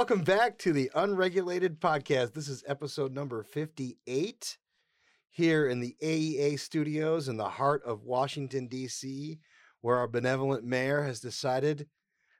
[0.00, 2.32] welcome back to the Unregulated Podcast.
[2.32, 4.56] This is episode number 58
[5.28, 9.38] here in the AEA studios in the heart of Washington, D.C.,
[9.82, 11.86] where our benevolent mayor has decided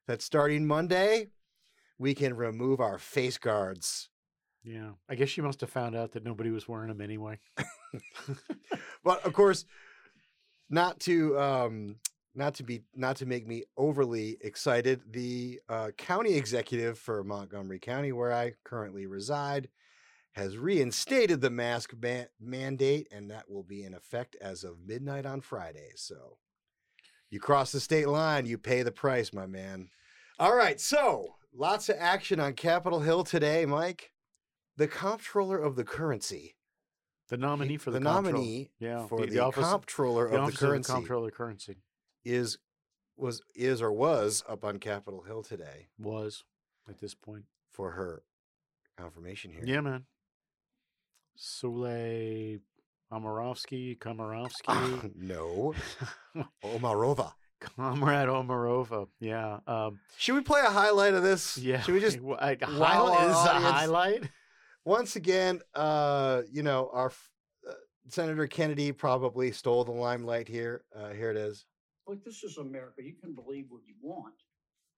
[0.07, 1.27] that starting Monday,
[1.99, 4.09] we can remove our face guards.
[4.65, 7.41] Yeah, I guess she must have found out that nobody was wearing them anyway.
[9.05, 9.67] But of course,
[10.71, 11.97] not to um,
[12.35, 17.79] not to be not to make me overly excited, the uh, county executive for Montgomery
[17.79, 19.69] County, where I currently reside,
[20.33, 25.27] has reinstated the mask ban- mandate, and that will be in effect as of midnight
[25.27, 25.91] on Friday.
[25.97, 26.39] So,
[27.31, 29.89] you cross the state line, you pay the price, my man.
[30.39, 34.13] All right, so lots of action on Capitol Hill today, Mike.
[34.77, 36.57] The comptroller of the currency,
[37.29, 40.93] The nominee for the, the nominee yeah, for the, office, comptroller the of the currency
[40.93, 41.77] comptroller currency
[42.25, 42.59] is
[43.17, 46.45] was is or was up on Capitol Hill today was
[46.89, 47.45] at this point.
[47.71, 48.23] for her
[48.97, 49.69] confirmation hearing.
[49.69, 50.05] Yeah, man.
[51.39, 52.61] Saule
[53.13, 55.75] Omarovsky, Komarovsky, no,
[56.65, 57.33] Omarova.
[57.61, 59.07] Comrade Omarova.
[59.19, 59.59] Yeah.
[59.67, 61.59] Um, Should we play a highlight of this?
[61.59, 61.81] yeah.
[61.83, 64.31] Should we just I- highlight, is a highlight?
[64.85, 65.61] once again?
[65.75, 67.13] Uh, you know, our
[67.69, 67.73] uh,
[68.09, 70.85] Senator Kennedy probably stole the limelight here.
[70.97, 71.67] Uh, here it is.
[72.07, 73.03] Look, this is America.
[73.03, 74.35] You can believe what you want,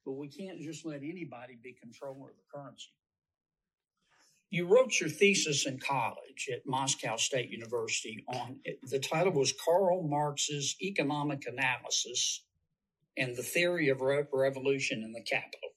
[0.04, 2.90] but we can't just let anybody be comptroller of the currency.
[4.50, 10.02] You wrote your thesis in college at Moscow State University on the title was Karl
[10.02, 12.44] Marx's Economic Analysis
[13.16, 15.70] and the Theory of Re- Revolution in the Capital.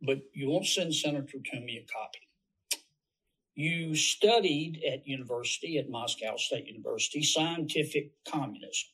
[0.00, 2.80] But you won't send Senator Toomey a copy.
[3.56, 8.90] You studied at university, at Moscow State University, scientific communism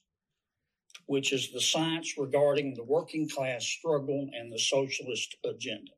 [1.13, 5.93] which is the science regarding the working class struggle and the socialist agenda.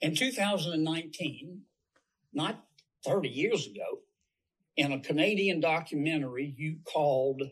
[0.00, 1.60] In 2019,
[2.32, 2.64] not
[3.04, 3.98] 30 years ago,
[4.76, 7.42] in a Canadian documentary, you called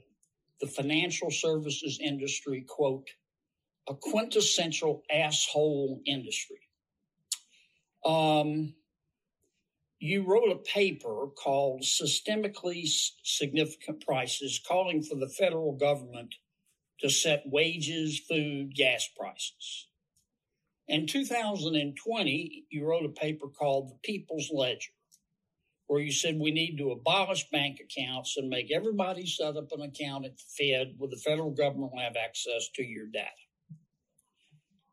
[0.60, 3.08] the financial services industry, quote,
[3.88, 6.60] a quintessential asshole industry.
[8.04, 8.74] Um,
[10.02, 12.88] you wrote a paper called Systemically
[13.22, 16.34] Significant Prices, calling for the federal government
[16.98, 19.86] to set wages, food, gas prices.
[20.88, 24.90] In 2020, you wrote a paper called The People's Ledger,
[25.86, 29.82] where you said we need to abolish bank accounts and make everybody set up an
[29.82, 33.30] account at the Fed where the federal government will have access to your data.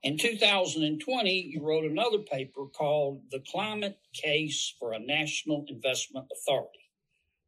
[0.02, 6.90] In 2020, you wrote another paper called The Climate Case for a National Investment Authority,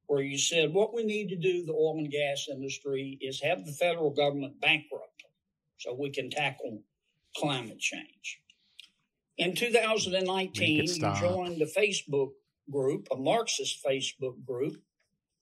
[0.07, 3.65] where you said what we need to do, the oil and gas industry, is have
[3.65, 5.23] the federal government bankrupt
[5.77, 6.83] so we can tackle
[7.37, 8.41] climate change.
[9.37, 12.31] In 2019, you joined a Facebook
[12.69, 14.75] group, a Marxist Facebook group,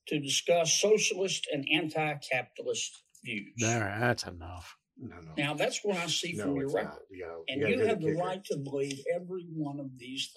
[0.08, 3.52] to discuss socialist and anti capitalist views.
[3.58, 4.78] There, that's enough.
[5.01, 5.31] No, no.
[5.37, 6.91] Now, that's what I see from your record.
[6.91, 6.99] not.
[7.09, 8.19] We And gotta you have the kicker.
[8.21, 10.31] right to believe every one of these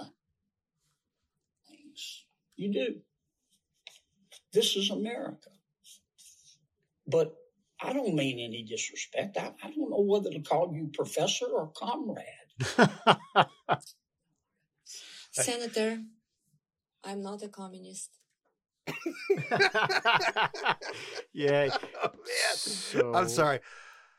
[1.69, 2.25] things.
[2.57, 3.01] You do.
[4.53, 5.51] This is America.
[7.07, 7.35] But
[7.83, 9.37] I don't mean any disrespect.
[9.37, 12.27] I, I don't know whether to call you professor or comrade.
[15.33, 15.99] Senator,
[17.03, 18.11] I'm not a communist.
[21.33, 21.69] yeah.
[22.05, 22.55] Oh, man.
[22.57, 23.61] So, I'm sorry.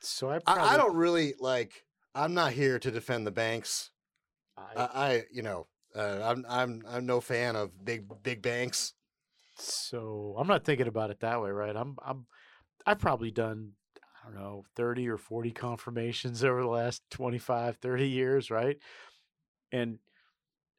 [0.03, 1.86] So I, I, probably, I don't really like.
[2.14, 3.91] I'm not here to defend the banks.
[4.58, 8.94] I, I, I you know, uh, I'm I'm I'm no fan of big big banks.
[9.56, 11.75] so I'm not thinking about it that way, right?
[11.75, 12.25] I'm I'm
[12.86, 13.72] I've probably done
[14.24, 18.78] I don't know 30 or 40 confirmations over the last 25, 30 years, right?
[19.72, 19.99] And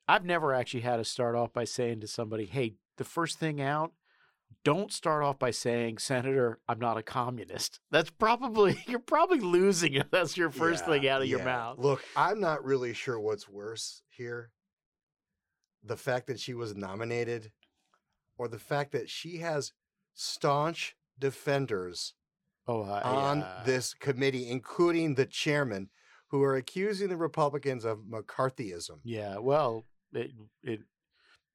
[0.06, 3.60] I've never actually had to start off by saying to somebody, "Hey, the first thing
[3.60, 3.92] out,
[4.64, 9.94] don't start off by saying, Senator, I'm not a communist." That's probably you're probably losing
[9.94, 11.78] if that's your first Yeah, thing out of your mouth.
[11.78, 14.50] Look, I'm not really sure what's worse here.
[15.84, 17.52] The fact that she was nominated
[18.38, 19.72] or the fact that she has
[20.14, 22.14] staunch defenders
[22.66, 25.90] Oh, I, on uh, this committee, including the chairman,
[26.28, 29.00] who are accusing the Republicans of McCarthyism.
[29.04, 29.84] Yeah, well,
[30.14, 30.32] it,
[30.62, 30.80] it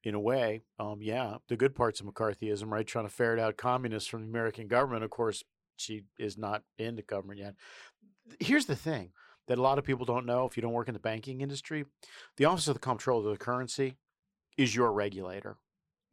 [0.04, 2.88] in a way, um, yeah, the good parts of McCarthyism, right?
[2.88, 5.04] Trying to ferret out communists from the American government.
[5.04, 5.44] Of course,
[5.78, 7.56] she is not in the government yet.
[8.40, 9.12] Here's the thing
[9.48, 11.86] that a lot of people don't know if you don't work in the banking industry:
[12.38, 13.98] the Office of the Comptroller of the Currency
[14.58, 15.58] is your regulator,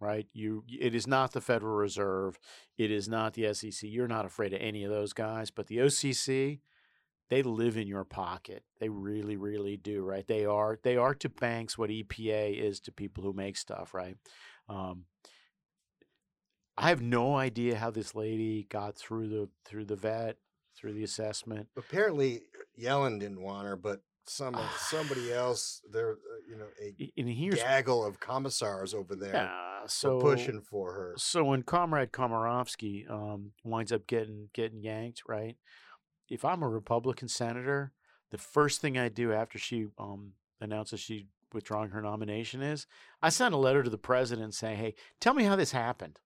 [0.00, 0.26] right?
[0.32, 2.38] You, it is not the Federal Reserve,
[2.78, 3.82] it is not the SEC.
[3.82, 6.60] You're not afraid of any of those guys, but the OCC
[7.28, 8.62] they live in your pocket.
[8.80, 10.26] They really, really do, right?
[10.26, 14.16] They are they are to banks what EPA is to people who make stuff, right?
[14.68, 15.04] Um,
[16.78, 20.36] I have no idea how this lady got through the through the vet,
[20.76, 21.68] through the assessment.
[21.76, 22.42] Apparently,
[22.80, 26.16] Yellen didn't want her, but some somebody else, there, uh,
[26.48, 31.14] you know, a And here's gaggle of commissars over there yeah, so pushing for her.
[31.16, 35.56] So when Comrade Komarovsky um, winds up getting getting yanked, right?
[36.28, 37.92] If I'm a Republican senator,
[38.30, 42.86] the first thing I do after she um, announces she withdrawing her nomination is
[43.22, 46.20] I send a letter to the president saying, "Hey, tell me how this happened."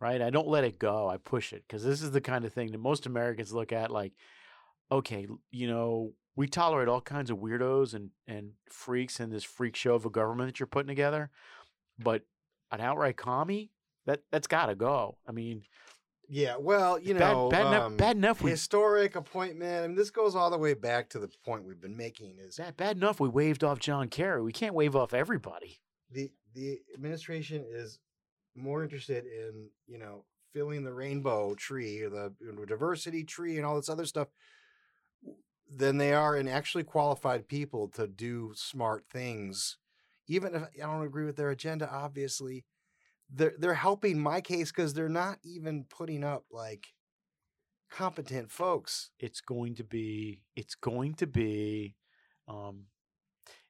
[0.00, 0.20] Right?
[0.20, 1.08] I don't let it go.
[1.08, 3.90] I push it because this is the kind of thing that most Americans look at
[3.90, 4.12] like,
[4.90, 9.76] okay, you know, we tolerate all kinds of weirdos and and freaks in this freak
[9.76, 11.30] show of a government that you're putting together,
[11.98, 12.22] but
[12.70, 13.70] an outright commie
[14.06, 15.16] that that's got to go.
[15.26, 15.62] I mean,
[16.28, 19.84] Yeah, well, you bad, know, bad, enough, um, bad enough we historic appointment.
[19.84, 22.56] I mean, this goes all the way back to the point we've been making is
[22.56, 24.42] bad, bad enough we waved off John Kerry.
[24.42, 25.80] We can't wave off everybody.
[26.10, 27.98] the the administration is
[28.54, 32.32] more interested in you know filling the rainbow tree or the
[32.66, 34.28] diversity tree and all this other stuff
[35.68, 39.78] than they are in actually qualified people to do smart things.
[40.26, 42.64] Even if I don't agree with their agenda, obviously,
[43.34, 46.86] they're they're helping my case because they're not even putting up like
[47.90, 49.10] competent folks.
[49.18, 50.42] It's going to be.
[50.56, 51.96] It's going to be.
[52.48, 52.84] Um,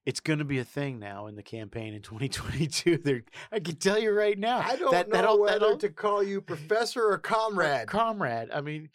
[0.07, 2.99] it's going to be a thing now in the campaign in 2022.
[3.05, 4.59] There, I can tell you right now.
[4.59, 7.89] I don't that, know that'll- whether that'll- to call you professor or comrade.
[7.89, 8.51] comrade.
[8.53, 8.91] I mean,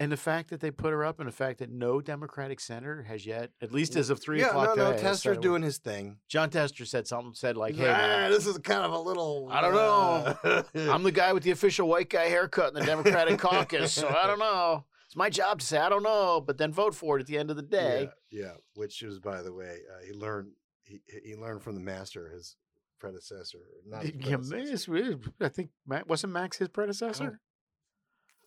[0.00, 3.02] and the fact that they put her up, and the fact that no Democratic senator
[3.02, 4.90] has yet, at least as of three yeah, o'clock no, no.
[4.92, 6.16] today, Tester's doing his thing.
[6.26, 7.34] Jon Tester said something.
[7.34, 9.48] Said like, "Hey, man, "Ah, this is kind of a little.
[9.52, 10.64] I don't know.
[10.92, 14.26] I'm the guy with the official white guy haircut in the Democratic caucus, so I
[14.26, 14.86] don't know.
[15.04, 17.36] It's my job to say I don't know, but then vote for it at the
[17.36, 18.08] end of the day.
[18.30, 18.52] Yeah, yeah.
[18.74, 20.52] Which is, by the way, uh, he learned
[20.82, 22.56] he he learned from the master, his
[22.98, 23.58] predecessor.
[23.86, 24.92] Not his Yeah, predecessor.
[24.92, 25.70] Max- I think
[26.06, 27.40] wasn't Max his predecessor?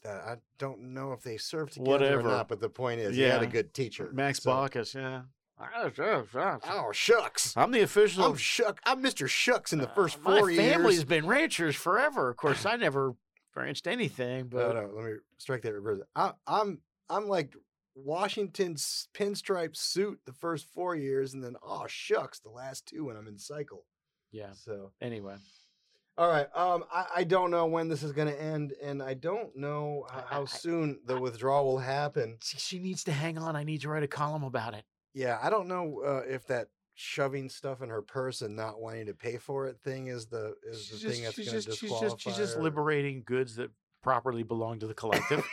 [0.04, 2.20] That I don't know if they served together Whatever.
[2.28, 4.10] or not, but the point is, he had a good teacher.
[4.14, 5.22] Max so- Baucus, yeah.
[5.60, 7.56] Oh shucks!
[7.56, 8.26] I'm the official.
[8.26, 8.82] I'm shook.
[8.86, 9.30] I'm Mr.
[9.30, 10.58] Shucks in the first Uh, four My years.
[10.74, 12.30] family's been ranchers forever.
[12.30, 13.16] Of course, I never
[13.54, 14.92] branched anything, No, but no.
[14.94, 16.02] Let me strike that reverse.
[16.16, 17.56] I, I'm I'm like
[17.96, 23.16] Washington's pinstripe suit the first four years, and then oh shucks, the last two when
[23.16, 23.86] I'm in cycle.
[24.32, 24.52] yeah.
[24.54, 25.36] So Anyway,
[26.18, 29.14] all right, um, I, I don't know when this is going to end, and I
[29.16, 32.38] don't know h- I- I- how I- soon the withdrawal will happen.
[32.44, 33.56] she, she needs to hang on.
[33.56, 34.84] I need to write a column about it.
[35.14, 39.08] Yeah, I don't know uh, if that shoving stuff in her purse and not wanting
[39.08, 41.80] to pay for it thing is the is the She's thing that's going to just,
[41.80, 42.62] she's just she's just her.
[42.62, 43.72] liberating goods that
[44.04, 45.44] properly belong to the collective.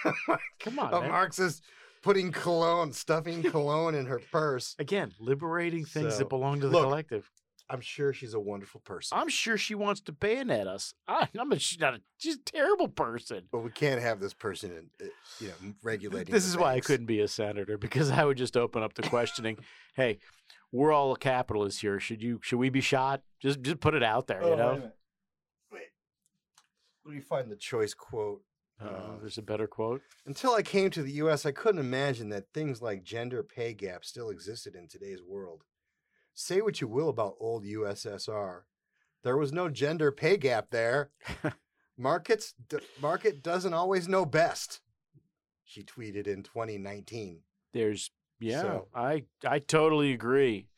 [0.61, 1.11] Come on, a man.
[1.11, 1.63] Marxist
[2.03, 4.75] putting cologne, stuffing cologne in her purse.
[4.79, 7.31] Again, liberating things So, that belong to the look, collective.
[7.71, 9.17] I'm sure she's a wonderful person.
[9.17, 10.93] I'm sure she wants to bayonet us.
[11.07, 13.45] I, I'm a, she's not a, she's a terrible person.
[13.53, 16.33] but we can't have this person, in, uh, you know, regulating.
[16.35, 18.95] This the is why I couldn't be a senator because I would just open up
[18.95, 19.59] to questioning.
[19.95, 20.19] hey,
[20.73, 22.01] we're all capitalists here.
[22.01, 22.41] Should you?
[22.43, 23.23] Should we be shot?
[23.41, 24.43] Just just put it out there.
[24.43, 24.75] Oh, You wait know.
[24.75, 24.97] minute.
[25.73, 25.83] Wait.
[27.05, 28.43] Let me find the choice quote.
[28.83, 30.01] Uh, there's a better quote.
[30.27, 34.05] Until I came to the US, I couldn't imagine that things like gender pay gap
[34.05, 35.63] still existed in today's world.
[36.41, 38.63] Say what you will about old USSR.
[39.23, 41.11] There was no gender pay gap there.
[41.99, 44.81] Markets d- market doesn't always know best.
[45.67, 47.41] She tweeted in 2019.
[47.75, 48.63] There's yeah.
[48.63, 50.69] So- I I totally agree.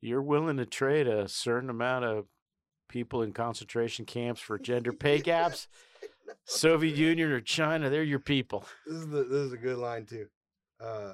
[0.00, 2.26] You're willing to trade a certain amount of
[2.88, 5.68] people in concentration camps for gender pay gaps.
[6.46, 8.64] Soviet Union or China, they're your people.
[8.86, 10.26] This is the, this is a good line too.
[10.80, 11.12] Uh,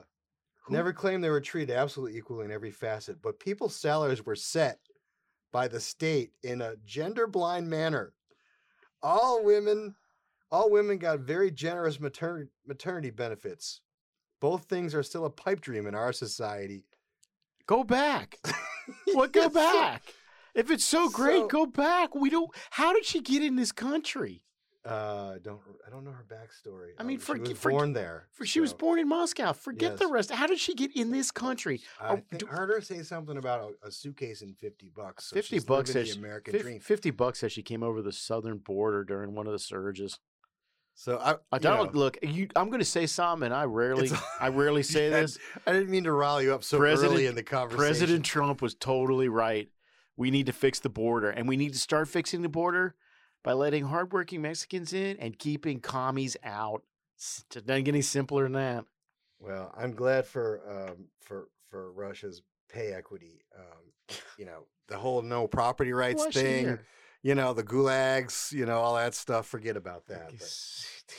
[0.71, 4.79] never claimed they were treated absolutely equally in every facet, but people's salaries were set
[5.53, 8.13] by the state in a gender blind manner.
[9.03, 9.95] All women,
[10.51, 13.81] all women got very generous maternity maternity benefits.
[14.41, 16.85] Both things are still a pipe dream in our society.
[17.67, 18.39] Go back.
[19.13, 20.03] What go back?
[20.55, 22.15] If it's so great, So- go back.
[22.15, 22.51] We don't.
[22.71, 24.43] How did she get in this country?
[24.89, 26.91] Uh, I don't I don't know her backstory.
[26.99, 28.27] I mean, Um, she forg- was forg- born there.
[28.33, 29.53] For she was born in Moscow.
[29.53, 30.31] Forget the rest.
[30.31, 31.81] How did she get in this country?
[32.01, 35.27] I Oh, do- heard her say something about a, a suitcase and fifty bucks.
[35.27, 36.81] So 50 she's bucks the American dream.
[36.81, 40.19] Fifty bucks says she came over the southern border during one of the surges.
[40.95, 42.19] So I, I don't know, look.
[42.23, 45.39] You, I'm going to say something, and I rarely, I rarely say Yeah, this.
[45.65, 47.79] I didn't mean to rile you up so President- early in the conversation.
[47.87, 49.69] President Trump was totally right.
[50.17, 52.97] We need to fix the border, and we need to start fixing the border
[53.45, 56.83] by letting hardworking Mexicans in and keeping commies out.
[57.55, 58.85] It doesn't get any simpler than that.
[59.41, 63.45] Well, I'm glad for um, for for Russia's pay equity.
[63.57, 66.79] Um, you know, the whole no property rights What's thing.
[67.23, 68.53] You know, the gulags.
[68.53, 69.47] You know, all that stuff.
[69.47, 70.33] Forget about that.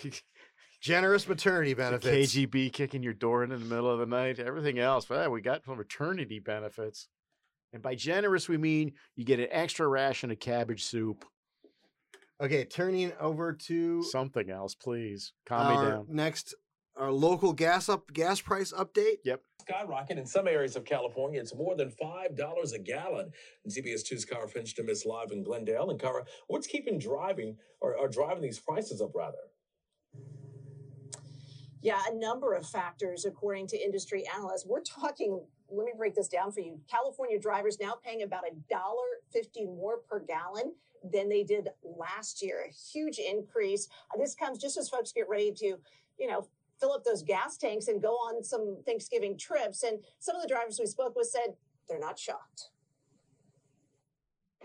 [0.82, 2.36] generous maternity the benefits.
[2.36, 4.40] KGB kicking your door in in the middle of the night.
[4.40, 7.08] Everything else, well, we got some maternity benefits.
[7.74, 11.26] And by generous, we mean you get an extra ration of cabbage soup.
[12.42, 15.34] Okay, turning over to Something else, please.
[15.46, 16.06] Calm me down.
[16.10, 16.56] next
[16.96, 19.18] our local gas up gas price update.
[19.26, 19.42] Yep.
[19.62, 21.40] Skyrocket in some areas of California.
[21.40, 23.32] It's more than five dollars a gallon.
[23.64, 25.90] And CBS 2's Kara Finnstrom is live in Glendale.
[25.90, 29.38] And Kara, what's keeping driving or, or driving these prices up rather?
[31.82, 34.66] Yeah, a number of factors, according to industry analysts.
[34.66, 35.42] We're talking,
[35.72, 36.80] let me break this down for you.
[36.92, 42.42] California drivers now paying about a dollar fifty more per gallon than they did last
[42.42, 42.66] year.
[42.68, 43.88] A huge increase.
[44.18, 45.78] This comes just as folks get ready to,
[46.18, 46.48] you know,
[46.80, 49.84] fill up those gas tanks and go on some Thanksgiving trips.
[49.84, 51.56] And some of the drivers we spoke with said
[51.88, 52.70] they're not shocked.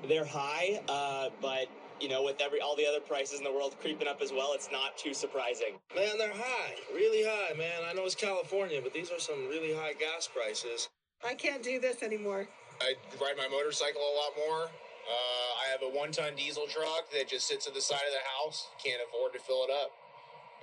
[0.09, 1.69] They're high, uh, but
[2.01, 4.53] you know, with every all the other prices in the world creeping up as well,
[4.53, 5.79] it's not too surprising.
[5.95, 7.83] Man, they're high, really high, man.
[7.89, 10.89] I know it's California, but these are some really high gas prices.
[11.27, 12.49] I can't do this anymore.
[12.81, 14.63] I ride my motorcycle a lot more.
[14.65, 18.45] Uh, I have a one-ton diesel truck that just sits at the side of the
[18.45, 18.69] house.
[18.85, 19.91] Can't afford to fill it up.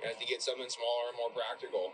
[0.02, 1.92] You have to get something smaller and more practical.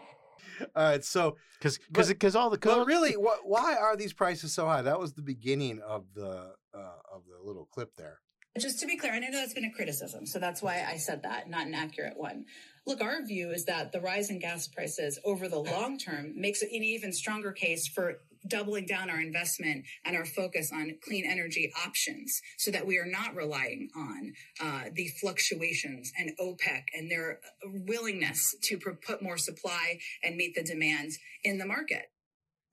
[0.76, 4.12] All right, so Because But- because all the but co- really, what, why are these
[4.12, 4.82] prices so high?
[4.82, 6.78] That was the beginning of the uh,
[7.12, 8.20] of the little clip there.
[8.58, 10.96] Just to be clear, and I know that's been a criticism, so that's why I
[10.96, 12.44] said that, not an accurate one.
[12.86, 16.62] Look, our view is that the rise in gas prices over the long term makes
[16.62, 21.24] it an even stronger case for doubling down our investment and our focus on clean
[21.28, 27.10] energy options so that we are not relying on uh, the fluctuations and OPEC and
[27.10, 27.40] their
[27.86, 31.12] willingness to pr- put more supply and meet the demand
[31.44, 32.10] in the market.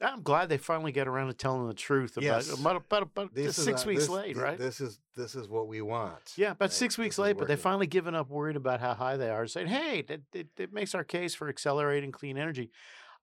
[0.02, 2.60] I'm glad they finally get around to telling the truth about Yes.
[2.60, 4.58] about, about, about This is six uh, weeks this- late, th- right?
[4.58, 6.34] This is this is what we want.
[6.36, 6.72] yeah, about right?
[6.74, 9.48] six weeks This late, but they've finally given up, worried about how high they are,
[9.48, 12.72] saying, "Hey, that it, it makes our case for accelerating clean energy."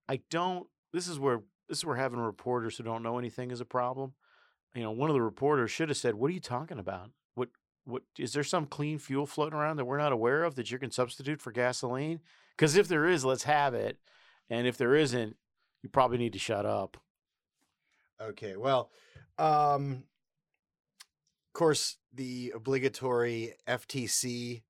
[0.09, 0.67] I don't.
[0.95, 4.13] This is where this is where having reporters who don't know anything is a problem.
[4.75, 7.13] You know, one of the reporters should have said, "What are you talking about?
[7.35, 7.49] What
[7.85, 10.79] what is there some clean fuel floating around that we're not aware of that you
[10.79, 12.21] can substitute for gasoline?
[12.55, 13.97] Because if there is, let's have it,
[14.51, 15.35] and if there isn't,
[15.83, 16.99] you probably need to shut up."
[18.21, 18.91] Okay, well,
[19.39, 20.05] um,
[21.01, 24.61] of course, the obligatory FTC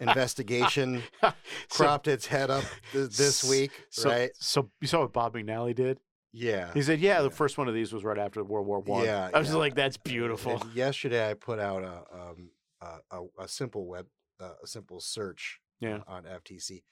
[0.00, 1.32] investigation So-
[1.70, 4.30] cropped its head up th- this week, so, right?
[4.34, 5.98] So you saw what Bob McNally did?
[6.38, 6.70] Yeah.
[6.74, 9.30] He said, "Yeah, the first one of these was right after World War One." Yeah,
[9.32, 9.56] I was yeah.
[9.56, 12.50] like, "That's beautiful." And yesterday, I put out a um
[12.82, 14.06] a, a, a simple web
[14.38, 16.00] uh, a simple search Yeah.
[16.06, 16.82] on FTC.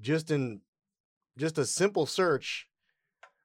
[0.00, 0.60] Just in
[1.36, 2.68] just a simple search,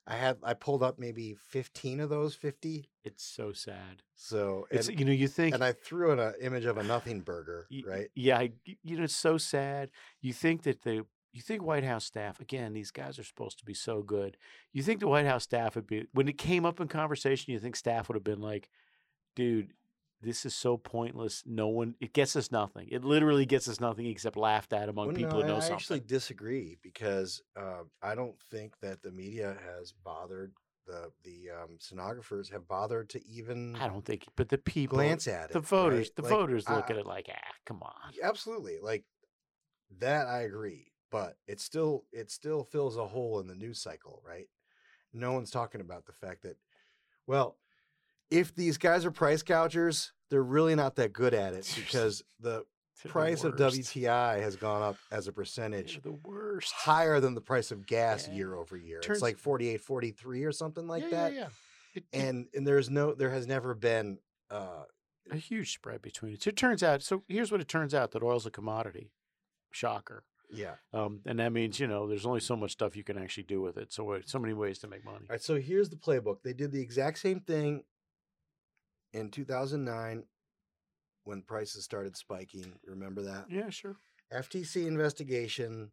[0.06, 2.92] I had I pulled up maybe fifteen of those fifty.
[3.04, 4.04] It's so sad.
[4.16, 7.22] So It's you know you think and I threw in an image of a nothing
[7.22, 8.10] burger, right?
[8.16, 8.54] Yeah, I-
[8.84, 9.90] you know it's so sad.
[10.22, 11.06] You think that the
[11.36, 12.74] you think White House staff again?
[12.74, 14.38] These guys are supposed to be so good.
[14.74, 17.52] You think the White House staff would be when it came up in conversation?
[17.54, 18.70] You think staff would have been like,
[19.36, 19.74] "Dude,
[20.22, 21.44] this is so pointless.
[21.46, 21.96] No one.
[22.00, 22.88] It gets us nothing.
[22.90, 25.60] It literally gets us nothing except laughed at among Well, people no, who know I
[25.60, 30.54] something." I actually disagree because uh, I don't think that the media has bothered
[30.88, 35.28] the the um, stenographers have bothered to even I don't think, but the people, glance
[35.28, 35.54] at it.
[35.54, 36.16] the voters, right?
[36.16, 38.14] the Like, voters look I- at it like, ah, come on.
[38.24, 39.04] absolutely like
[40.00, 44.22] that i agree but it still it still fills a hole in the news cycle
[44.28, 44.48] right
[45.14, 46.58] no one's talking about the fact that
[47.26, 47.58] well
[48.30, 52.50] if these guys are price gougers they're really not that good at it because the
[52.50, 52.66] They're
[53.04, 56.74] the price of wti has gone up as a percentage the worst.
[56.74, 58.34] higher than the price of gas Yeah.
[58.34, 61.48] year over year Turns- it's like 48 43 or something like Yeah, that Yeah,
[61.94, 64.20] it- and and there's no there has never been
[64.50, 64.84] uh
[65.32, 66.44] a huge spread between it.
[66.44, 67.02] So it turns out.
[67.02, 69.10] So here's what it turns out: that oil's a commodity.
[69.72, 70.24] Shocker.
[70.52, 73.44] Yeah Um, and that means you know there's only so much stuff you can actually
[73.44, 73.92] do with it.
[73.92, 75.26] So so many ways to make money.
[75.30, 76.38] All right, so here's the playbook.
[76.44, 77.84] They did the exact same thing
[79.14, 80.24] in 2009
[81.24, 82.74] when prices started spiking.
[82.86, 83.46] Remember that?
[83.50, 83.96] Yeah, sure.
[84.34, 85.92] FTC investigation.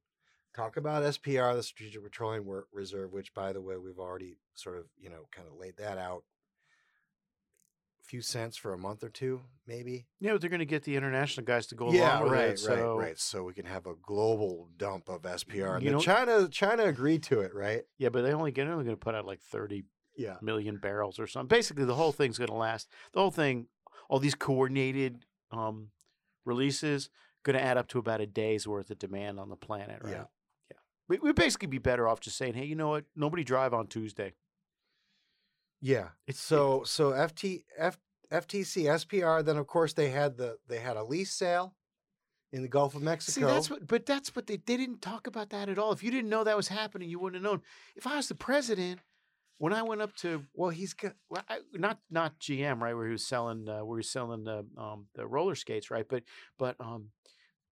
[0.55, 4.85] Talk about SPR, the Strategic Petroleum Reserve, which, by the way, we've already sort of,
[4.99, 6.25] you know, kind of laid that out.
[8.05, 10.07] Few cents for a month or two, maybe.
[10.21, 12.49] Yeah, but they're going to get the international guys to go yeah, along with right,
[12.51, 12.59] it.
[12.59, 13.19] So right, right.
[13.19, 15.77] So we can have a global dump of SPR.
[15.77, 17.83] And You know- China, China agreed to it, right?
[17.99, 19.85] yeah, but they only get only going to put out like 30
[20.17, 20.37] Yeah.
[20.43, 21.49] million barrels or something.
[21.49, 22.89] Basically, the whole thing's going to last.
[23.15, 23.69] The whole thing,
[24.11, 25.89] all these coordinated um,
[26.45, 27.09] releases,
[27.45, 30.13] going to add up to about a day's worth of demand on the planet, right?
[30.13, 30.25] Yeah.
[30.71, 30.77] Yeah.
[31.09, 33.05] We we'd basically be better off just saying, hey, you know what?
[33.17, 34.35] Nobody drive on Tuesday.
[35.83, 36.09] Yeah.
[36.27, 37.99] It's So so FT F,
[38.33, 39.45] FTC SPR.
[39.45, 41.75] Then of course they had the they had a lease sale
[42.53, 43.47] in the Gulf of Mexico.
[43.47, 45.93] See, that's what, but that's what they they didn't talk about that at all.
[45.93, 47.63] If you didn't know that was happening, you wouldn't have known.
[47.97, 49.01] If I was the president,
[49.59, 53.07] when I went up to well, he's got well, I, not not GM, right, where
[53.07, 56.23] he was selling, uh, where he was selling the um, the roller skates, right, but
[56.59, 57.09] but um,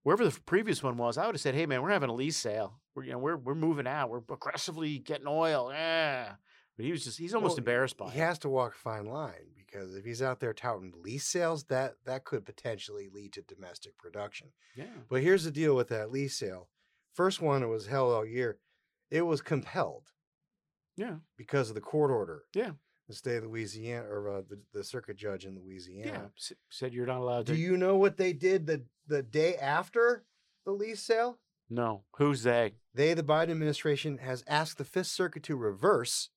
[0.03, 2.37] wherever the previous one was, I would have said, hey man, we're having a lease
[2.37, 2.81] sale.
[2.95, 4.11] We're you know we're we're moving out.
[4.11, 5.71] We're aggressively getting oil.
[5.73, 6.35] Yeah,
[6.81, 8.23] but he was just he's almost Well, embarrassed by He it.
[8.23, 11.97] has to walk a fine line because if he's out there touting lease sales, that
[12.07, 14.49] that could potentially lead to domestic production.
[14.75, 16.69] Yeah, But here's the deal with that lease sale.
[17.13, 18.59] First one, it was held all year.
[19.11, 20.13] It was compelled
[20.97, 22.45] yeah, because of the court order.
[22.55, 22.71] Yeah.
[23.09, 25.61] The state of Louisiana or uh, the, the circuit judge in yeah.
[25.63, 26.31] Louisiana.
[26.39, 27.53] S- said you're not allowed to.
[27.55, 30.25] Do you know what they did the, the day after
[30.65, 31.39] the lease sale?
[31.69, 32.75] No, who's they?
[32.95, 36.31] They, the Biden administration, has asked the Fifth Circuit to reverse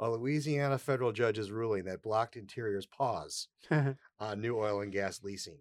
[0.00, 3.48] a Louisiana federal judge's ruling that blocked Interior's pause
[4.18, 5.58] on new oil and gas leasing.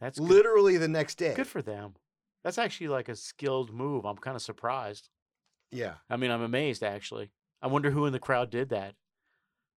[0.00, 0.28] That's good.
[0.28, 1.34] Literally the next day.
[1.34, 1.94] good for them.
[2.42, 4.04] That's actually like a skilled move.
[4.06, 5.08] I'm kind of surprised.
[5.70, 5.94] yeah.
[6.08, 7.30] I mean, I'm amazed actually.
[7.60, 8.94] I wonder who in the crowd did that.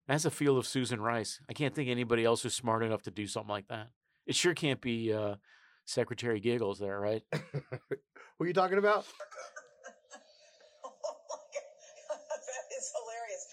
[0.08, 1.40] That's a feel of Susan Rice.
[1.50, 3.90] I can't think anybody else who's smart enough to do something like that.
[4.28, 5.36] It sure can't be uh,
[5.86, 7.24] Secretary Giggles there, right?
[8.38, 9.06] What are you talking about?
[10.82, 13.46] that is hilarious.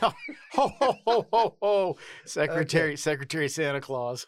[0.00, 0.12] Ho
[0.52, 1.96] ho ho ho ho!
[2.24, 4.26] Secretary Secretary Santa Claus.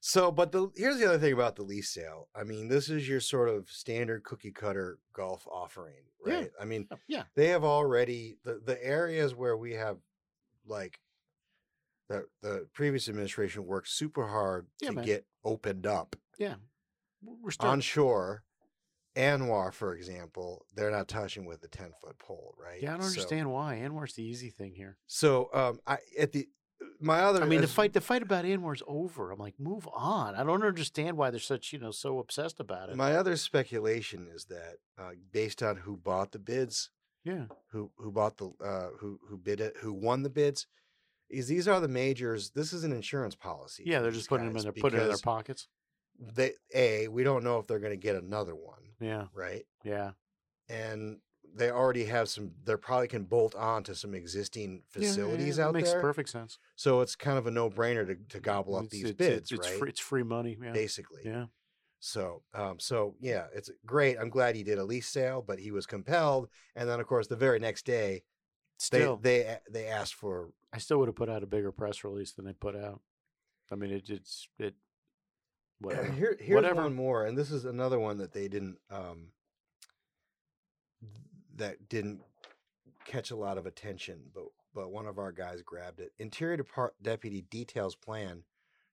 [0.00, 2.28] So, but the here's the other thing about the lease sale.
[2.34, 6.34] I mean, this is your sort of standard cookie cutter Gulf offering, Yeah.
[6.34, 6.50] right?
[6.60, 9.98] I mean, Yeah, they have already the the areas where we have
[10.66, 10.98] like
[12.08, 15.04] the the previous administration worked super hard Yeah, to man.
[15.04, 16.54] get opened up yeah.
[17.22, 18.42] We're still onshore.
[19.16, 22.80] ANWR, for example, they're not touching with a ten foot pole, right?
[22.82, 22.90] yeah.
[22.90, 24.96] I don't So- understand why ANWR's the easy thing here.
[25.06, 26.48] So, um, I at the
[27.00, 29.30] my other I mean, the fight the fight about ANWR's over.
[29.30, 30.34] I'm like, move on.
[30.34, 32.96] I don't understand why they're such you know so obsessed about it.
[32.96, 36.90] My other speculation is that uh, based on who bought the bids,
[37.24, 40.66] yeah, who who bought the uh, who who bid it, who won the bids,
[41.30, 42.50] is these are the majors.
[42.50, 43.84] This is an insurance policy.
[43.86, 44.00] yeah.
[44.00, 45.68] They're just putting them in their putting it in their pockets.
[46.18, 49.64] They a we don't know if they're going to get another one, Yeah, right?
[49.84, 50.12] yeah.
[50.68, 51.18] And
[51.54, 52.52] they already have some.
[52.64, 55.98] They probably can bolt on to some existing Yeah, yeah, facilities yeah, out makes there.
[55.98, 56.58] Makes perfect sense.
[56.76, 59.52] So it's kind of a no brainer to, to gobble up It's- these it's, bids,
[59.52, 59.78] it's, right?
[59.78, 60.56] free, it's free money.
[60.62, 61.46] Yeah, Basically, yeah.
[62.00, 64.16] So, um, so yeah, it's great.
[64.18, 66.48] I'm glad he did a lease sale, but he was compelled.
[66.74, 68.22] And then, of course, the very next day,
[68.78, 72.02] Still, they they they asked for I still would have put out a bigger press
[72.02, 73.00] release than they put out.
[73.70, 74.74] I mean, it, it's it.
[75.82, 76.12] Whatever.
[76.12, 76.82] Here, here's Whatever.
[76.82, 79.28] one more, and this is another one that they didn't um,
[81.56, 82.20] that didn't
[83.04, 86.12] catch a lot of attention, but but one of our guys grabbed it.
[86.18, 88.44] Interior Depart- Deputy details plan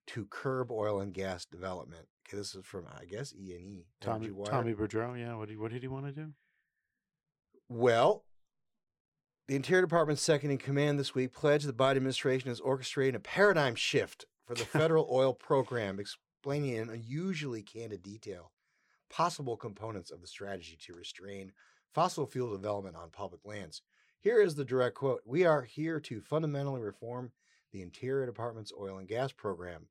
[0.08, 2.06] to curb oil and gas development.
[2.28, 3.86] Okay, this is from I guess E and E.
[4.00, 5.18] Tommy Tommy Beaudreau.
[5.18, 5.36] Yeah.
[5.36, 6.32] What did what did he want to do?
[7.68, 8.24] Well,
[9.46, 13.20] the Interior Department's second in command this week pledged the Biden administration is orchestrating a
[13.20, 15.98] paradigm shift for the federal oil program,
[16.40, 18.50] explaining in unusually candid detail
[19.10, 21.52] possible components of the strategy to restrain
[21.92, 23.82] fossil fuel development on public lands.
[24.20, 27.32] Here is the direct quote We are here to fundamentally reform
[27.72, 29.88] the Interior Department's oil and gas program.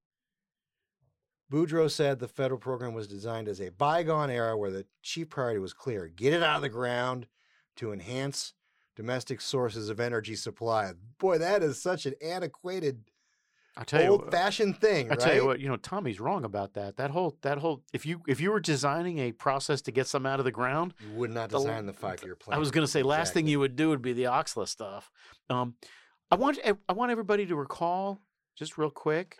[1.51, 5.59] Beaudreau said the federal program was designed as a bygone era where the chief priority
[5.59, 7.27] was clear get it out of the ground
[7.75, 8.53] to enhance
[8.95, 10.93] domestic sources of energy supply.
[11.19, 13.03] Boy, that is such an antiquated,
[13.77, 15.19] I tell you, old-fashioned thing, I right?
[15.19, 16.97] tell you what, you know, Tommy's wrong about that.
[16.97, 20.25] That whole that whole if you if you were designing a process to get some
[20.25, 22.55] out of the ground, you would not the- design the five-year plan.
[22.55, 25.09] I was going to say last thing you would do would be the OCSLA stuff.
[25.49, 25.75] Um,
[26.31, 28.19] I want I want everybody to recall
[28.57, 29.37] just real quick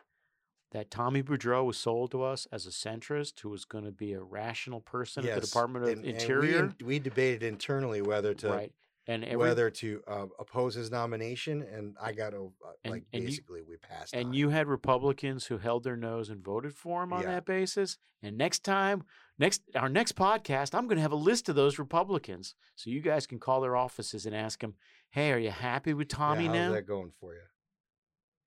[0.71, 4.13] that Tommy Beaudreau was sold to us as a centrist who was going to be
[4.13, 8.33] a rational person at the Department of and- and we Interior, we, debated internally whether
[8.35, 8.71] to right?
[9.07, 13.03] And every, whether to uh, oppose his nomination, and I got to uh, And- like
[13.11, 14.13] and you- basically we passed.
[14.13, 17.31] and on you had Republicans who held their nose and voted for him on Yeah.
[17.31, 17.97] that basis.
[18.21, 19.03] And next time,
[19.39, 23.01] next our next podcast, I'm going to have a list of those Republicans, so you
[23.01, 24.75] guys can call their offices and ask them,
[25.09, 27.41] "Hey, are you happy with Yeah, Tommy how's now?" that going for you?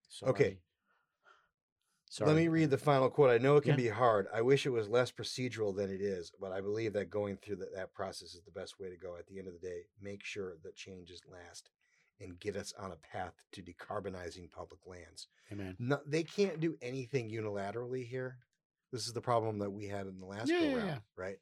[0.09, 0.31] Sorry.
[0.31, 0.59] Okay.
[2.13, 2.29] Sorry.
[2.29, 3.31] Let me read the final quote.
[3.31, 3.77] I know it can Yeah.
[3.77, 4.29] be hard.
[4.35, 7.57] I wish it was less procedural than it is, but I believe that going through
[7.57, 9.17] that, that process is the best way to go.
[9.17, 11.71] At the end of the day, make sure that changes last
[12.21, 15.29] and get us on a path to decarbonizing public lands.
[15.51, 15.75] Amen.
[15.79, 18.37] No, they can't do anything unilaterally here.
[18.93, 20.99] This is the problem that we had in the last Yeah, go round, yeah.
[21.17, 21.39] right?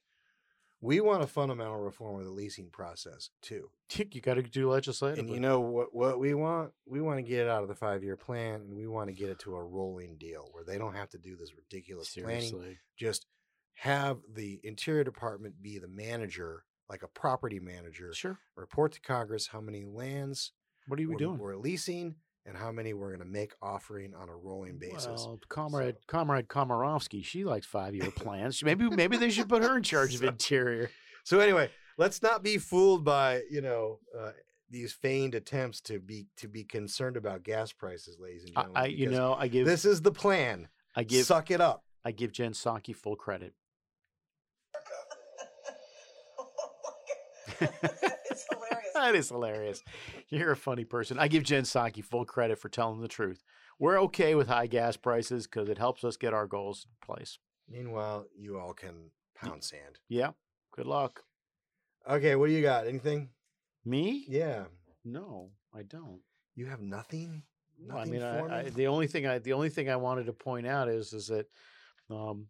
[0.83, 3.71] We want a fundamental reform of the leasing process too.
[4.12, 5.23] You got to do legislatively.
[5.23, 5.95] And you know what?
[5.95, 6.71] What we want?
[6.87, 9.29] We want to get it out of the five-year plan, and we want to get
[9.29, 12.77] it to a rolling deal where they don't have to do this ridiculous planning.
[12.97, 13.27] Just
[13.75, 18.12] have the Interior Department be the manager, like a property manager.
[18.14, 18.38] Sure.
[18.57, 20.53] Report to Congress how many lands
[20.87, 21.38] What are we we're, doing?
[21.38, 22.14] we're leasing
[22.46, 25.07] and how many we're going to make offering on a rolling basis.
[25.07, 28.62] Well, comrade, comrade Komarovsky, she likes five-year plans.
[28.62, 30.90] Maybe, maybe they should put her in charge of interior.
[31.24, 34.31] So anyway, let's not be fooled by you know uh,
[34.70, 38.83] these feigned attempts to be to be concerned about gas prices, ladies and gentlemen.
[38.83, 40.68] I you know, I give this is the plan.
[40.96, 41.85] I give Suck it up.
[42.05, 43.53] I give Jen Psaki full credit.
[47.61, 48.80] it's hilarious.
[49.01, 49.83] That is hilarious.
[50.29, 51.19] You're a funny person.
[51.19, 53.43] I give Jen Psaki full credit for telling the truth.
[53.79, 57.39] We're okay with high gas prices because it helps us get our goals in place.
[57.67, 59.99] Meanwhile, you all can pound sand.
[60.09, 60.33] Yeah.
[60.73, 61.23] Good luck.
[62.09, 62.87] Okay, what do you got?
[62.87, 63.31] Anything?
[63.87, 64.27] Me?
[64.29, 64.65] Yeah,
[65.03, 66.21] No, I don't.
[66.55, 67.43] you have nothing.
[67.79, 70.27] Well, I mean, for I, I, the only thing I the only thing I wanted
[70.27, 71.47] to point out is is that
[72.11, 72.49] um,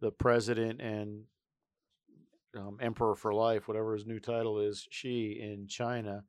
[0.00, 1.24] the president and
[2.56, 6.24] um, emperor for life, whatever his new title is, Xi in China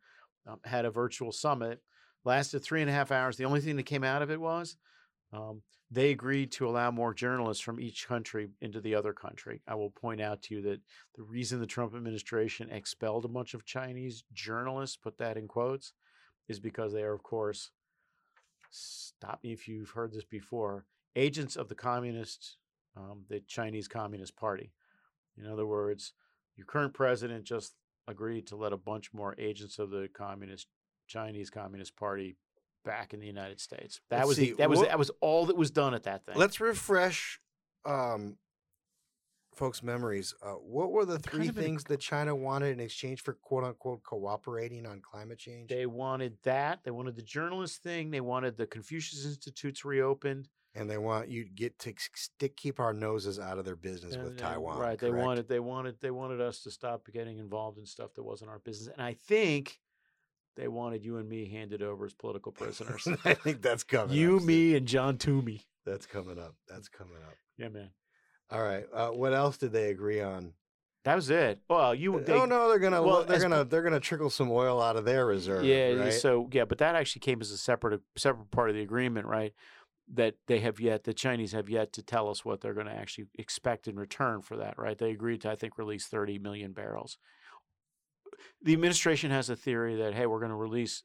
[0.48, 1.82] um, had a virtual summit,
[2.26, 3.38] lasted three and a half hours.
[3.38, 4.78] The only thing that came out of it was
[5.34, 9.62] um, they agreed to allow more journalists from each country into the other country.
[9.68, 10.82] I will point out to you that
[11.16, 15.94] the reason the Trump administration expelled a bunch of Chinese journalists, put that in quotes,
[16.48, 17.72] is because they are, of course,
[18.72, 22.58] stop me if you've heard this before, agents of the communist,
[22.98, 24.72] um, the Chinese Communist Party.
[25.38, 26.14] In other words,
[26.56, 27.74] your current president just
[28.08, 30.68] agreed to let a bunch more agents of the communist
[31.08, 32.36] Chinese Communist Party
[32.86, 34.02] back in the United States.
[34.10, 36.04] That Let's was see, the, that was what- that was all that was done at
[36.04, 36.36] that thing.
[36.38, 37.40] Let's refresh
[37.86, 38.38] um,
[39.56, 40.34] folks' memories.
[40.42, 43.22] Uh, what were the kind three of in a things that China wanted in exchange
[43.22, 45.70] for "quote unquote" cooperating on climate change?
[45.70, 46.80] They wanted that.
[46.84, 48.12] They wanted the journalist thing.
[48.12, 50.50] They wanted the Confucius Institutes reopened.
[50.76, 54.12] And they want you to get to stick keep our noses out of their business
[54.16, 54.80] with And- and- Taiwan.
[54.80, 54.98] Right.
[55.00, 58.50] They wanted they wanted they wanted us to stop getting involved in stuff that wasn't
[58.52, 58.88] our business.
[58.94, 59.80] And I think
[60.56, 63.08] they wanted you and me handed over as political prisoners.
[63.26, 64.16] I think that's coming.
[64.16, 65.62] you, up me, and John Toomey.
[65.86, 66.56] That's coming up.
[66.68, 67.36] That's coming up.
[67.58, 67.90] Yeah, man.
[68.50, 68.86] All right.
[68.94, 70.54] Uh, what else did they agree on?
[71.06, 71.60] That was it.
[71.70, 74.82] Well, you they, oh no, they're gonna well, they're gonna they're gonna trickle some oil
[74.82, 75.66] out of their reserve.
[75.66, 76.14] Yeah, right?
[76.14, 79.54] so yeah, but that actually came as a separate separate part of the agreement, right?
[80.12, 82.94] That they have yet the Chinese have yet to tell us what they're going to
[82.94, 84.98] actually expect in return for that, right?
[84.98, 87.18] They agreed to I think release 30 million barrels.
[88.62, 91.04] The administration has a theory that hey, we're going to release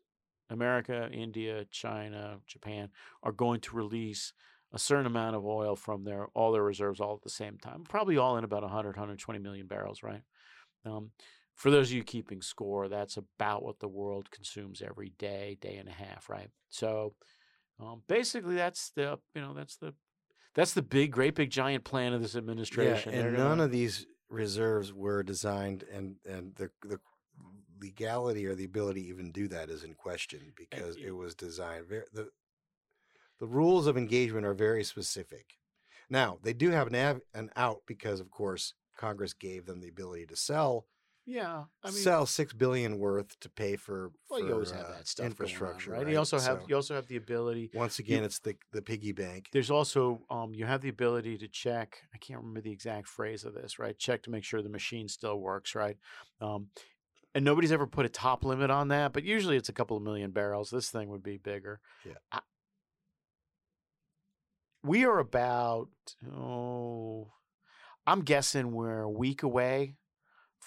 [0.51, 2.89] America, India, China, Japan
[3.23, 4.33] are going to release
[4.73, 7.85] a certain amount of oil from their all their reserves all at the same time.
[7.89, 10.23] Probably all in about 100 120 million barrels, right?
[10.85, 11.11] Um,
[11.55, 15.77] for those of you keeping score, that's about what the world consumes every day, day
[15.77, 16.51] and a half, right?
[16.69, 17.15] So
[17.81, 19.95] um, basically, that's the you know that's the
[20.55, 23.13] that's the big, great, big, giant plan of this administration.
[23.13, 26.99] yeah, and They're none gonna- of these reserves were designed, and and the the
[27.81, 31.35] legality or the ability to even do that is in question because y- it was
[31.37, 32.29] designed very the
[33.39, 35.57] the rules of engagement are very specific.
[36.11, 39.89] Now they do have an av- an out because, of course, Congress gave them the
[39.89, 40.87] ability to sell
[41.31, 44.87] yeah, I mean, sell six billion worth to pay for, well, you for, always have
[44.87, 46.09] uh, that stuff going on, infrastructure, right?
[46.09, 47.71] You also have So, you also have the ability.
[47.75, 49.51] once again, it's the the piggy bank.
[49.53, 52.01] There's also um, you have the ability to check.
[52.15, 53.99] I can't remember the exact phrase of this, right?
[53.99, 55.99] Check to make sure the machine still works, right?
[56.41, 56.69] Um,
[57.35, 60.03] and nobody's ever put a top limit on that, but usually it's a couple of
[60.03, 60.71] million barrels.
[60.71, 61.81] This thing would be bigger.
[62.07, 62.15] Yeah.
[62.33, 62.41] I-
[64.83, 65.91] we are about
[66.35, 67.33] oh,
[68.07, 69.97] I'm guessing we're a week away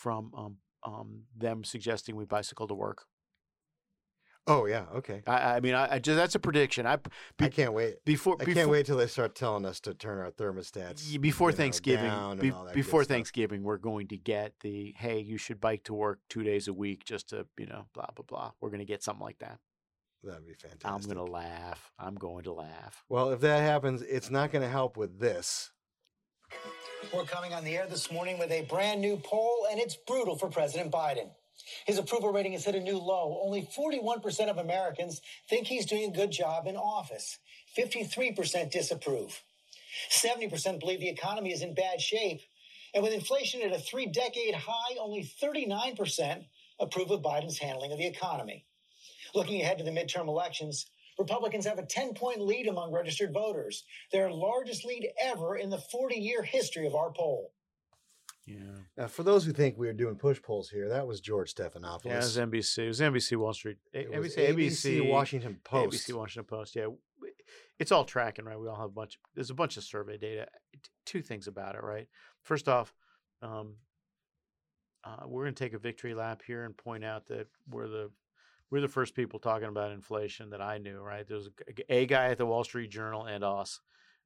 [0.01, 3.05] from um, um, them suggesting we bicycle to work.
[4.47, 5.21] Oh yeah, okay.
[5.27, 6.87] I, I mean, I, I just that's a prediction.
[6.87, 6.97] I
[7.39, 8.03] I can't wait.
[8.05, 11.57] before I can't wait till they start telling us to turn our thermostats before know,
[11.57, 13.15] Thanksgiving, and be- all that good before stuff.
[13.15, 16.73] Thanksgiving, we're going to get the hey, you should bike to work two days a
[16.73, 18.51] week just to you know blah blah blah.
[18.59, 19.59] We're going to get something like that.
[20.23, 20.87] That'd be fantastic.
[20.87, 21.91] I'm going to laugh.
[21.99, 23.03] I'm going to laugh.
[23.09, 25.71] Well, if that happens, it's not going to help with this.
[27.09, 30.37] We're coming on the air this morning with a brand new poll, and it's brutal
[30.37, 31.29] for President Biden.
[31.85, 33.41] His approval rating has hit a new low.
[33.43, 37.39] Only 41% of Americans think he's doing a good job in office.
[37.77, 39.41] 53% disapprove.
[40.11, 42.41] 70% believe the economy is in bad shape.
[42.93, 46.45] And with inflation at a three decade high, only 39%
[46.79, 48.63] approve of Biden's handling of the economy.
[49.33, 50.85] Looking ahead to the midterm elections,
[51.21, 55.77] Republicans have a 10 point lead among registered voters, their largest lead ever in the
[55.77, 57.53] 40 year history of our poll.
[58.47, 58.57] Yeah.
[58.97, 62.05] Now, for those who think we are doing push polls here, that was George Stephanopoulos.
[62.05, 62.77] Yeah, it was NBC.
[62.79, 63.77] It was NBC Wall Street.
[63.93, 66.07] A- It was NBC, ABC Washington Post.
[66.07, 66.75] ABC Washington Post.
[66.75, 66.87] Yeah,
[67.79, 68.59] it's all tracking, right?
[68.59, 69.19] We all have a bunch.
[69.35, 70.47] There's a bunch of survey data.
[70.73, 72.07] T- Two things about it, right?
[72.41, 72.93] First off,
[73.43, 73.75] um,
[75.03, 78.09] uh, we're going to take a victory lap here and point out that we're the
[78.71, 81.27] we're the first people talking about inflation that I knew, right?
[81.27, 81.49] There's
[81.89, 83.79] a guy at the Wall Street Journal and us.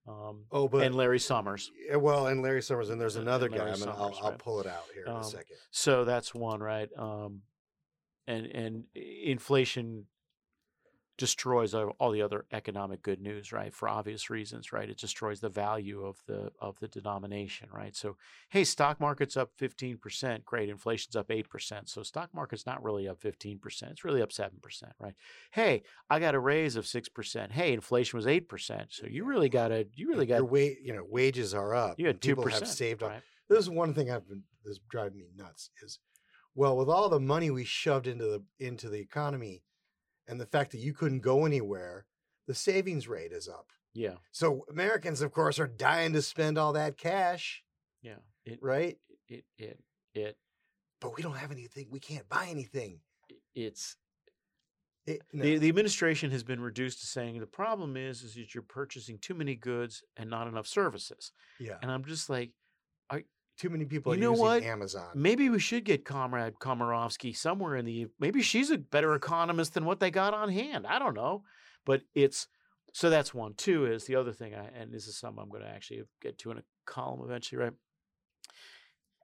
[0.08, 1.71] Um, Oh, but and Larry Summers.
[1.89, 3.60] Yeah, well, and Larry Summers, and there's another and guy.
[3.71, 5.58] Gonna, I'll, Summers, I'll pull it out here in a Um, second.
[5.71, 6.89] So that's one, right?
[6.95, 7.41] Um,
[8.27, 10.05] and and inflation
[11.17, 13.73] destroys all the other economic good news, right?
[13.73, 14.89] For obvious reasons, right?
[14.89, 17.95] It destroys the value of the of the denomination, right?
[17.95, 18.17] So,
[18.49, 20.69] hey, stock market's up fifteen percent, great.
[20.69, 24.32] Inflation's up eight percent, so stock market's not really up fifteen percent; it's really up
[24.32, 25.13] seven percent, right?
[25.51, 27.51] Hey, I got a raise of six percent.
[27.54, 30.60] Hey, inflation was eight percent, so you really got to you really got Your wa-
[30.60, 31.99] you know, wages are up.
[31.99, 33.12] you had and two people have percent, saved up.
[33.12, 33.21] right?
[33.49, 35.99] This is one thing I've been that's driving me nuts is,
[36.56, 39.62] well, with all the money we shoved into the into the economy,
[40.28, 42.06] and the fact that you couldn't go anywhere,
[42.48, 43.72] the savings rate is up.
[43.94, 47.64] Yeah, So Americans, of course, are dying to spend all that cash,
[48.02, 48.16] yeah.
[48.46, 48.98] It right?
[49.28, 49.80] it it
[50.14, 50.38] it
[51.02, 51.88] But we don't have anything.
[51.90, 53.00] We can't buy anything.
[53.56, 53.96] it's
[55.08, 55.44] It, no.
[55.44, 59.18] the, the administration has been reduced to saying the problem is is that you're purchasing
[59.18, 61.78] too many goods and not enough services yeah.
[61.82, 62.52] and i'm just like
[63.58, 65.08] Too many people you are know using what Amazon.
[65.15, 69.86] maybe we should get comrade komarovsky somewhere in the maybe she's a better economist than
[69.86, 71.44] what they got on hand i don't know
[71.86, 72.48] but it's
[72.94, 75.63] so that's one two is the other thing I, and this is something i'm going
[75.63, 77.74] to actually get to in a column eventually right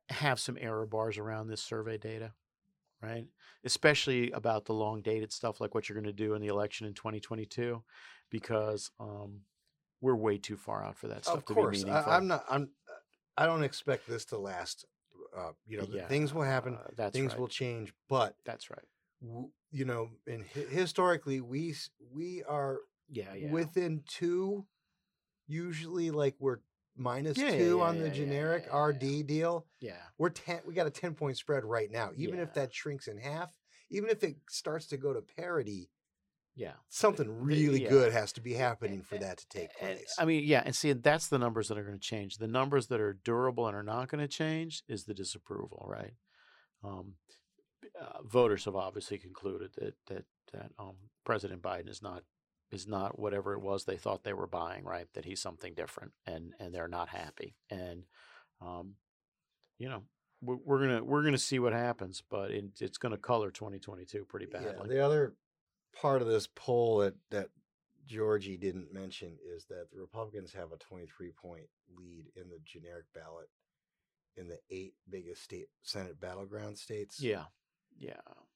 [0.09, 2.31] have some error bars around this survey data
[3.01, 3.25] right?
[3.63, 6.85] Especially about the long dated stuff like what you're going to do in the election
[6.87, 7.81] in 2022,
[8.29, 9.39] because um,
[10.01, 12.11] we're way too far out for that stuff Of to course, be meaningful.
[12.11, 12.45] I, I'm not.
[12.49, 12.69] I'm.
[13.37, 14.85] I don't expect this to last.
[15.35, 16.75] Uh, you know, the Yeah, things will happen.
[16.75, 17.39] uh, that's things right.
[17.39, 18.83] will change, but That's right.
[19.21, 21.75] w- you know, and hi- historically, we
[22.11, 23.51] we are Yeah, yeah.
[23.51, 24.65] within two.
[25.47, 26.59] Usually, like we're
[26.95, 29.65] minus Yeah, two on the generic RD deal.
[29.79, 29.97] yeah.
[30.17, 30.61] We're ten.
[30.65, 32.11] We got a ten point spread right now.
[32.15, 33.57] Even if that shrinks in half,
[33.89, 35.89] even if it starts to go to parity,
[36.55, 36.73] Yeah.
[36.89, 37.89] something really yeah.
[37.89, 40.15] good has to be happening for that to take And, place.
[40.19, 42.37] I mean, yeah, and see, that's the numbers that are going to change.
[42.37, 46.13] The numbers that are durable and are not going to change is the disapproval, right?
[46.83, 47.13] Um,
[47.99, 52.23] uh, voters have obviously concluded that that that um, President Biden is not
[52.71, 55.07] is not whatever it was they thought they were buying, right?
[55.13, 57.55] That he's something different, and and they're not happy.
[57.69, 58.03] And
[58.61, 58.95] um,
[59.77, 60.03] you know,
[60.41, 64.25] we're, we're gonna we're gonna see what happens, but it, it's going to color 2022
[64.25, 64.89] pretty Yeah, badly.
[64.89, 65.33] the other
[65.99, 67.49] part of this poll that that
[68.07, 73.05] Georgie didn't mention is that the Republicans have a 23 point lead in the generic
[73.13, 73.49] ballot
[74.37, 77.21] in the eight biggest state Senate battleground states.
[77.21, 77.43] Yeah,
[77.97, 78.13] yeah,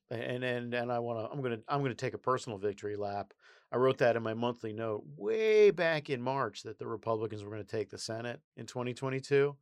[0.10, 1.32] and and and I want to.
[1.32, 3.34] I'm gonna I'm gonna take a personal victory lap.
[3.71, 7.50] I wrote that in my monthly note way back in March that the Republicans were
[7.50, 9.56] going to take the Senate in 2022,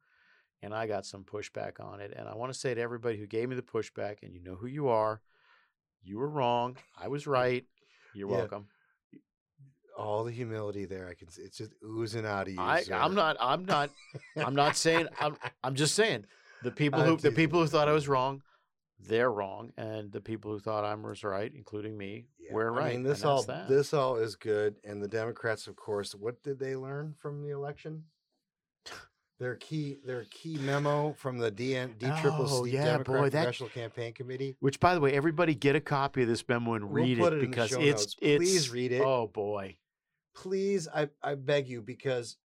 [0.62, 2.14] and I got some pushback on it.
[2.16, 4.56] And I want to say to everybody who gave me the pushback, and you know
[4.56, 5.22] who you are,
[6.04, 6.78] you were wrong.
[7.00, 7.66] I was right.
[8.14, 8.38] You're Yeah.
[8.38, 8.68] welcome.
[9.98, 11.30] All the humility there, I can.
[11.30, 12.60] see It's just oozing out of you.
[12.60, 13.92] I, I'm not I'm not
[14.36, 16.26] I'm not saying I'm I'm just saying
[16.64, 18.42] the people who the people who thought I was wrong,
[19.00, 22.90] they're wrong, and the people who thought I was right, including me, Yeah, we're right.
[22.90, 23.68] I mean, this all that.
[23.70, 27.50] this all is good, and the Democrats, of course, what did they learn from the
[27.52, 28.06] election?
[29.44, 33.30] Their key, their key memo from the DN, D Triple Oh, C yeah, Democrat boy,
[33.30, 34.56] that- Congressional Campaign Committee.
[34.62, 37.34] Which, by the way, everybody get a copy of this memo and We'll read it,
[37.34, 39.02] it because it's it's Please read it.
[39.02, 39.76] Oh boy,
[40.34, 42.38] Please, I, I beg you, because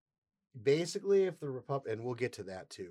[0.60, 2.90] basically, if the Repub and we'll get to that too,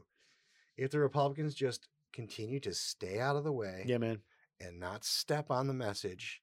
[0.77, 4.19] if the Republicans just continue to stay out of the way yeah, man.
[4.61, 6.41] and not step on the message,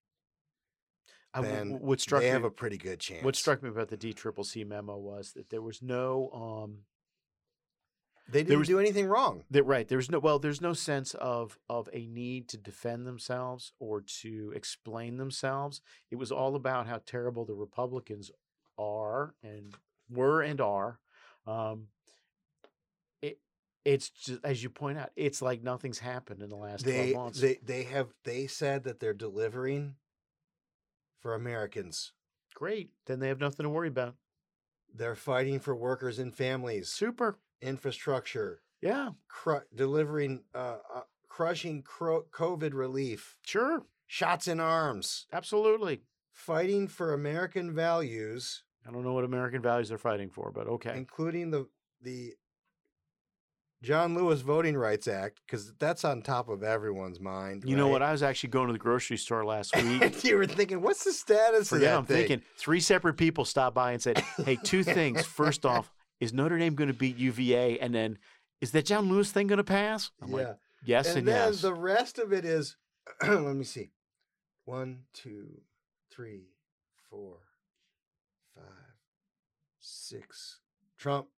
[1.33, 3.24] I, then what struck they me, have a pretty good chance.
[3.24, 6.81] what struck me about the D Triple C memo was that there was no um
[8.28, 9.44] they didn't was- do anything wrong.
[9.50, 9.87] That right.
[9.87, 10.38] There's no well.
[10.38, 15.80] There's no sense of of a need to defend themselves or to explain themselves.
[16.10, 18.30] It was all about how terrible the Republicans
[18.78, 19.74] are and
[20.08, 21.00] were and are.
[21.46, 21.88] Um,
[23.20, 23.38] it
[23.84, 25.10] it's just as you point out.
[25.16, 27.40] It's like nothing's happened in the last they twelve months.
[27.40, 29.96] they they have they said that they're delivering
[31.20, 32.12] for Americans.
[32.54, 32.90] Great.
[33.06, 34.14] Then they have nothing to worry about.
[34.96, 37.38] They're fighting for workers and families, Super.
[37.64, 39.11] Infrastructure, Yeah.
[39.29, 43.85] cru- delivering, uh, uh, crushing cro- COVID relief, Sure.
[44.07, 46.03] shots in arms, Absolutely.
[46.33, 50.96] fighting for American values, I don't know what American values they're fighting for, but okay.
[50.96, 51.68] including the
[52.03, 52.35] the
[53.83, 57.64] John Lewis Voting Rights Act because that's on top of everyone's mind.
[57.66, 58.03] You know what?
[58.03, 60.24] I was actually going to the grocery store last week.
[60.24, 62.16] you were thinking, what's the status of Forget that I'm thing?
[62.16, 65.24] thinking three separate people stopped by and said, "Hey, two things.
[65.27, 65.92] First off,
[66.24, 67.78] is Notre Dame going to beat UVA?
[67.78, 68.18] And then,
[68.60, 70.37] is that John Lewis thing going to pass?" I'm yeah.
[70.37, 72.76] like, "Yes and, and then yes." the rest of it is,
[73.22, 73.92] let me see,
[74.64, 75.60] one, two,
[76.10, 76.48] three,
[77.10, 77.38] four,
[78.54, 78.64] five,
[79.78, 80.60] six.
[80.98, 81.28] Trump,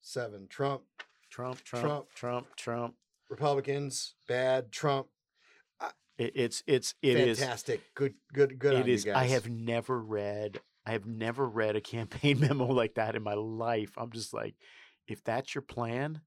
[0.00, 0.46] seven.
[0.48, 0.82] Trump,
[1.30, 2.06] Trump, Trump, Trump.
[2.14, 2.94] Trump, Trump.
[3.30, 4.72] Republicans, bad.
[4.72, 5.08] Trump,
[6.16, 7.94] It, it's it's it is fantastic.
[7.94, 8.74] Good, good, good.
[8.74, 9.06] It is.
[9.06, 10.60] I have never read.
[10.88, 13.92] I have never read a campaign memo like that in my life.
[13.98, 14.54] I'm just like,
[15.06, 16.22] if that's your plan,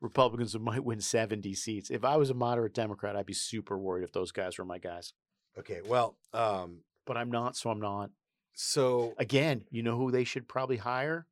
[0.00, 1.90] Republicans might win 70 seats.
[1.90, 4.78] If I was a moderate Democrat, I'd be super worried if those guys were my
[4.78, 5.12] guys.
[5.58, 8.10] Okay, well, um, But I'm not, so I'm not.
[8.54, 11.26] so Again, you know who they should probably hire?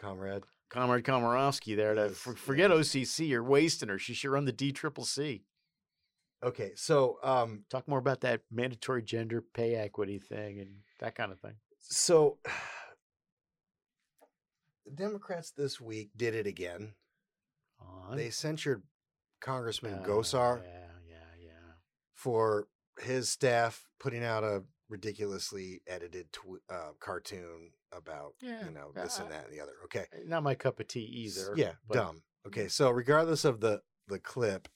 [0.00, 2.90] comrade, Comrade Komarovsky there to Yes, for, forget yes.
[2.90, 3.28] OCC.
[3.28, 3.98] You're wasting her.
[3.98, 5.42] She should run the D triple C.
[6.44, 11.32] okay, so um, Talk more about that mandatory gender pay equity thing and that kind
[11.32, 11.54] of thing.
[11.80, 12.38] So
[14.84, 16.94] the Democrats this week did it again.
[17.80, 18.16] On.
[18.16, 18.82] They censured
[19.40, 21.72] Congressman Uh, Gosar Yeah, yeah, yeah.
[22.14, 22.68] for
[23.00, 29.18] his staff putting out a ridiculously edited tw- uh, cartoon about Yeah, you know this
[29.18, 29.74] and that and the other.
[29.84, 31.52] Okay, Not my cup of tea either.
[31.56, 32.22] yeah, but- dumb.
[32.46, 34.68] Okay, so regardless of the the clip,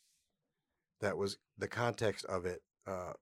[1.00, 2.62] that was the context of it.
[2.86, 3.14] Uh,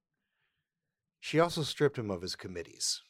[1.21, 3.01] she also stripped him of his committees.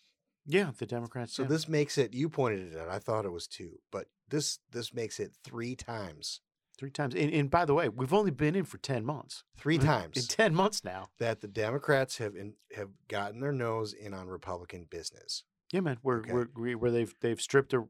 [0.46, 1.34] Yeah, the Democrats.
[1.34, 1.48] So yeah.
[1.48, 2.14] this makes it.
[2.14, 2.88] You pointed it out.
[2.88, 6.40] I thought it was two, but this this makes it three times.
[6.78, 7.14] three times.
[7.14, 9.44] And, and by the way, we've only been in for ten months.
[9.56, 10.16] Three times.
[10.16, 11.08] in ten months now.
[11.18, 15.44] that the Democrats have in, have gotten their nose in on Republican business.
[15.72, 15.98] Yeah, man.
[16.02, 16.32] Where Okay.
[16.32, 17.88] where where they've they've stripped or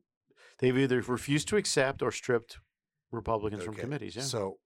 [0.59, 2.59] they've either refused to accept or stripped
[3.13, 4.17] Republicans from committees.
[4.17, 4.23] Yeah.
[4.23, 4.59] So,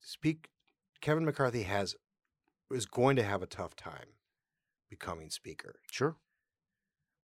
[0.00, 0.48] speak.
[1.00, 1.94] Kevin McCarthy has
[2.70, 4.15] is going to have a tough time
[4.90, 5.80] becoming speaker.
[5.90, 6.16] sure.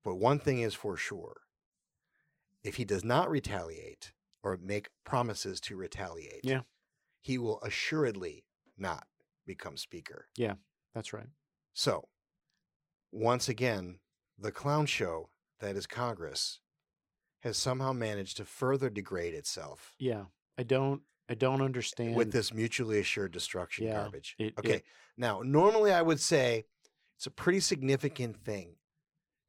[0.05, 1.43] But one thing is for sure:
[2.65, 6.63] if he does not retaliate or make promises to retaliate, Yeah.
[7.21, 8.45] he will assuredly
[8.77, 9.07] not
[9.47, 10.29] become speaker.
[10.37, 10.55] Yeah,
[10.93, 11.29] that's right.
[11.73, 12.09] So,
[13.13, 14.01] once again,
[14.39, 16.59] the clown show that is Congress
[17.41, 20.27] has somehow managed to further degrade itself Yeah.
[20.59, 24.35] I don't I don't understand with this mutually assured destruction Yeah, garbage.
[24.39, 24.77] it- okay.
[24.79, 24.85] it-
[25.17, 26.67] now, normally I would say
[27.23, 28.75] it's a pretty significant thing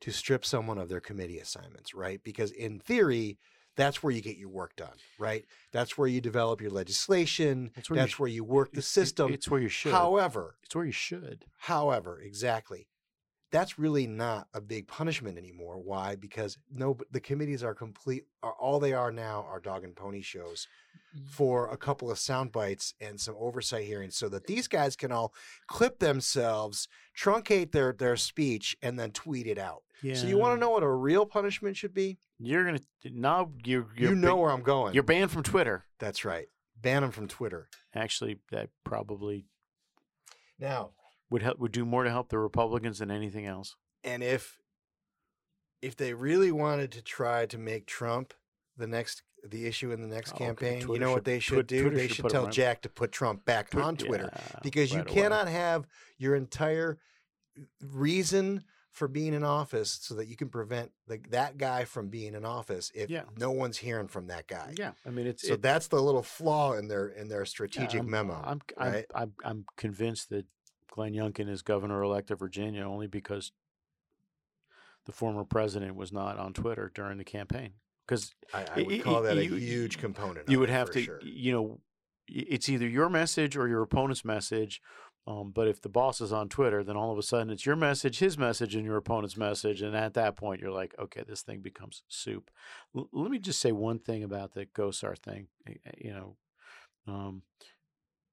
[0.02, 2.24] to strip someone of their committee assignments, right?
[2.24, 3.40] Because in theory,
[3.76, 5.44] that's where you get your work done, right?
[5.72, 7.72] That's where you develop your legislation.
[7.76, 9.34] That's That's where where, you sh- you work the system.
[9.34, 9.92] it's where you should.
[9.92, 11.46] However, it's where you should.
[11.62, 12.90] However, exactly.
[13.54, 15.78] That's really not a big punishment anymore.
[15.78, 16.16] Why?
[16.18, 18.24] Because no, the committees are complete.
[18.42, 20.68] Are all they are now are dog and pony shows
[21.16, 21.28] Mm.
[21.30, 25.12] for a couple of sound bites and some oversight hearings, so that these guys can
[25.12, 25.32] all
[25.68, 29.84] clip themselves, truncate their their speech, and then tweet it out.
[30.02, 30.16] Yeah.
[30.16, 32.18] So you want to know what a real punishment should be?
[32.40, 34.96] You're gonna now you're you know ba- where I'm going.
[34.96, 35.86] you're banned from Twitter.
[36.00, 36.48] That's right.
[36.82, 37.70] Ban them from Twitter.
[37.94, 39.46] Actually, that probably
[40.60, 40.92] Now,
[41.34, 43.76] would help would do more to help the Republicans than anything else.
[44.04, 44.58] And if
[45.82, 48.34] if they really wanted to try to make Trump
[48.78, 50.46] the next the issue in the next Oh, okay.
[50.46, 51.82] campaign, you Twitter know what they should Twit- do?
[51.82, 55.00] Twitter they should should tell Jack to put Trump back on Twitter yeah, because you
[55.00, 55.22] right away.
[55.22, 55.86] cannot have
[56.18, 56.98] your entire
[57.82, 62.36] reason for being in office so that you can prevent the, that guy from being
[62.36, 63.24] in office if Yeah.
[63.38, 64.74] no one's hearing from that guy.
[64.78, 67.46] Yeah, I mean it's So it- that's the little flaw in their in their yeah,
[67.46, 69.06] strategic I'm- memo, I'm, right?
[69.16, 70.46] I'm, I'm I'm convinced that
[70.94, 73.52] Glenn Youngkin is governor elect of Virginia only because
[75.08, 77.72] the former president was not on Twitter during the campaign.
[78.06, 80.48] Because I, I would call that a huge component.
[80.48, 81.20] You would have to, sure.
[81.24, 81.80] you know,
[82.28, 84.82] it's either your message or your opponent's message.
[85.26, 87.76] Um, but if the boss is on Twitter, then all of a sudden it's your
[87.76, 89.82] message, his message, and your opponent's message.
[89.82, 92.52] And at that point, you're like, okay, this thing becomes soup.
[92.96, 95.48] L- let me just say one thing about the Gosar thing.
[95.68, 96.36] eh, eh, You know,
[97.08, 97.42] um,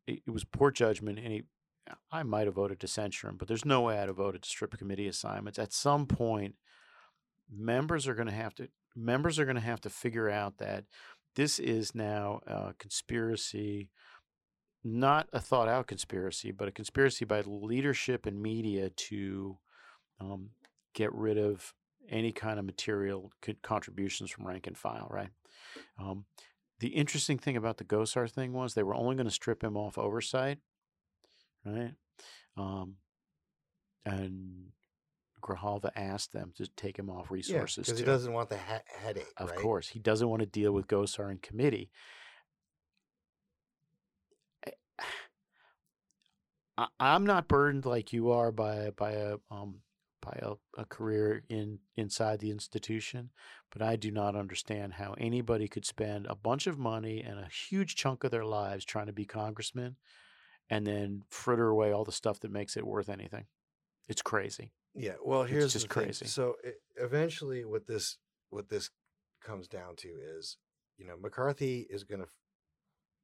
[0.06, 1.42] it, it was poor judgment, and he,
[2.12, 4.48] I might have voted to censure him, but there's no way I'd have voted to
[4.48, 5.58] strip committee assignments.
[5.58, 6.54] At some point,
[7.52, 10.84] members are going to have to members are going to have to figure out that
[11.36, 13.88] this is now a conspiracy
[14.82, 19.58] not a thought out conspiracy but a conspiracy by leadership and media to
[20.20, 20.50] um,
[20.94, 21.74] get rid of
[22.08, 23.30] any kind of material
[23.62, 25.30] contributions from rank and file right
[25.98, 26.24] um,
[26.80, 29.76] the interesting thing about the gosar thing was they were only going to strip him
[29.76, 30.58] off oversight
[31.64, 31.92] right?
[32.56, 32.96] Um,
[34.04, 34.72] and
[35.40, 38.82] Grijalva asked them to take him off resources because yeah, he doesn't want the ha-
[38.86, 39.26] headache.
[39.36, 39.58] Of right?
[39.58, 41.90] course, he doesn't want to deal with Gosar and committee.
[44.66, 44.70] Eh,
[46.78, 49.76] I, am not burdened like you are by by a um,
[50.20, 53.30] by a, a career in inside the institution,
[53.72, 57.48] but I do not understand how anybody could spend a bunch of money and a
[57.68, 59.96] huge chunk of their lives trying to be congressman
[60.70, 63.48] and then fritter away all the stuff that makes it worth anything.
[64.08, 64.72] It's crazy.
[64.94, 66.18] Yeah, well, It's here's just the thing.
[66.18, 66.24] crazy.
[66.24, 68.18] So e eventually, what this
[68.50, 68.90] what this
[69.40, 70.58] comes down to is,
[70.96, 72.28] you know, McCarthy is going to,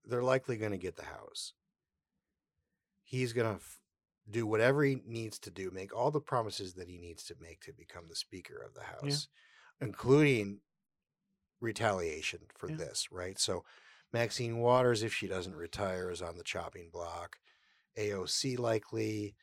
[0.04, 1.52] they're likely going to get the House.
[3.02, 3.80] He's going to f-
[4.28, 7.60] do whatever he needs to do, make all the promises that he needs to make
[7.62, 9.28] to become the Speaker of the House,
[9.80, 10.62] including
[11.60, 12.76] retaliation for Yeah.
[12.78, 13.38] this, right?
[13.38, 13.64] So,
[14.16, 17.36] Maxine Waters, if she doesn't retire, is on the chopping block.
[17.98, 19.34] AOC likely.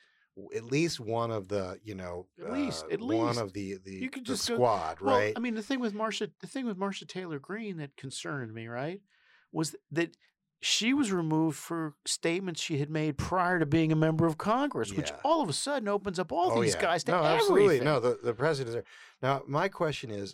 [0.56, 3.94] At least one of the, you know, At least- uh, at one of the the,
[3.98, 5.34] You could just go- squad, Well, right?
[5.36, 8.68] I mean, the thing with Marsha, the thing with Marsha Taylor Greene that concerned me,
[8.68, 9.00] right,
[9.52, 10.18] was that
[10.60, 14.92] she was removed for statements she had made prior to being a member of Congress,
[14.94, 16.82] which all of a sudden opens up all Oh, these yeah.
[16.82, 17.38] guys to no, everything.
[17.40, 17.80] absolutely.
[17.82, 18.86] No, the the president's there.
[19.22, 20.34] Now, my question is: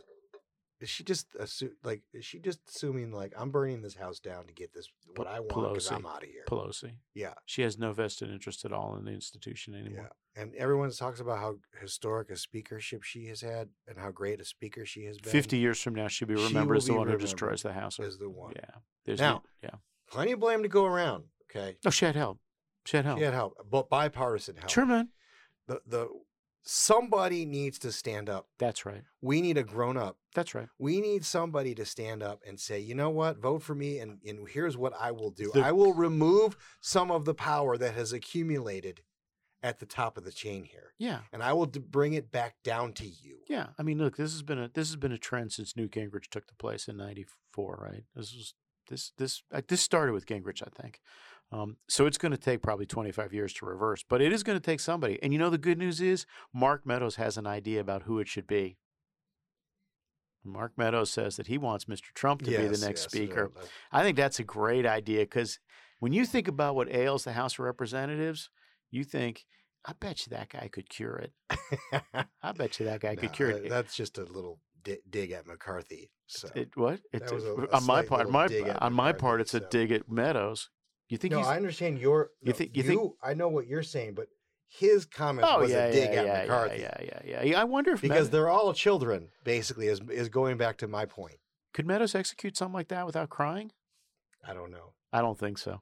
[0.82, 2.04] Is she just assu- like?
[2.14, 5.40] Is she just assuming like I'm burning this house down to get this what I
[5.42, 6.16] want because I'm Pelosi.
[6.16, 6.44] out of here?
[6.50, 6.92] Pelosi.
[7.14, 10.10] Yeah, She has no vested interest at all in the institution anymore.
[10.36, 10.42] yeah.
[10.42, 14.46] And everyone talks about how historic a speakership she has had and how great a
[14.46, 15.32] speaker she has been.
[15.34, 17.26] 50 years from now, she'll be She remembered will as the be one who remembered
[17.26, 18.00] destroys the house.
[18.00, 18.54] as the one.
[18.56, 18.76] Yeah.
[19.06, 19.76] There's Now, no, yeah.
[20.10, 21.26] Plenty of blame to go around.
[21.52, 22.40] Okay, No, she had help.
[22.86, 23.18] She had help.
[23.20, 24.70] she had help, but bipartisan help.
[24.70, 25.10] Sure, man.
[25.68, 26.08] The the
[26.64, 28.48] somebody needs to stand up.
[28.60, 29.04] That's right.
[29.22, 30.68] We need a grown up That's right.
[30.78, 34.20] we need somebody to stand up and say, you know what, vote for me, and,
[34.28, 35.52] and here's what I will do.
[35.54, 39.02] The- I will remove some of the power that has accumulated
[39.62, 41.20] at the top of the chain here, Yeah.
[41.34, 43.40] and I will d- bring it back down to you.
[43.50, 45.92] Yeah, I mean, look, this has been a this has been a trend since Newt
[45.92, 48.04] Gingrich took the place in '94, right?
[48.16, 48.54] This was
[48.88, 51.02] this this uh, this started with Gingrich, I think.
[51.52, 54.58] Um, so it's going to take probably 25 years to reverse, but it is going
[54.58, 55.18] to take somebody.
[55.24, 58.28] And you know, the good news is Mark Meadows has an idea about who it
[58.28, 58.78] should be.
[60.44, 62.14] Mark Meadows says that he wants Mr.
[62.14, 63.52] Trump to be the next yes, speaker.
[63.92, 65.60] I think that's a great idea because
[66.00, 68.50] when you think about what ails the House of Representatives,
[68.90, 69.46] you think,
[69.86, 71.34] I bet you that guy could cure it.
[72.44, 73.70] I bet you that guy could cure that- it.
[73.70, 76.12] That's just a little di- dig at McCarthy.
[76.28, 77.00] So It what?
[77.12, 78.30] That It's was a- a on my part.
[78.30, 78.46] My
[78.80, 80.70] on my part, it's a dig at Meadows.
[81.10, 81.42] You think no?
[81.42, 82.32] I understand your.
[82.42, 84.28] You no, think- you think- I know what you're saying, but
[84.68, 87.60] his comment oh was yeah, a dig yeah, at yeah, McCarthy yeah, yeah, yeah, yeah.
[87.60, 89.30] I wonder if because Meadows, they're all children.
[89.44, 91.38] Basically, is is going back to my point.
[91.74, 93.72] could Meadows execute something like that without crying?
[94.48, 94.94] I don't know.
[95.12, 95.82] I don't think so.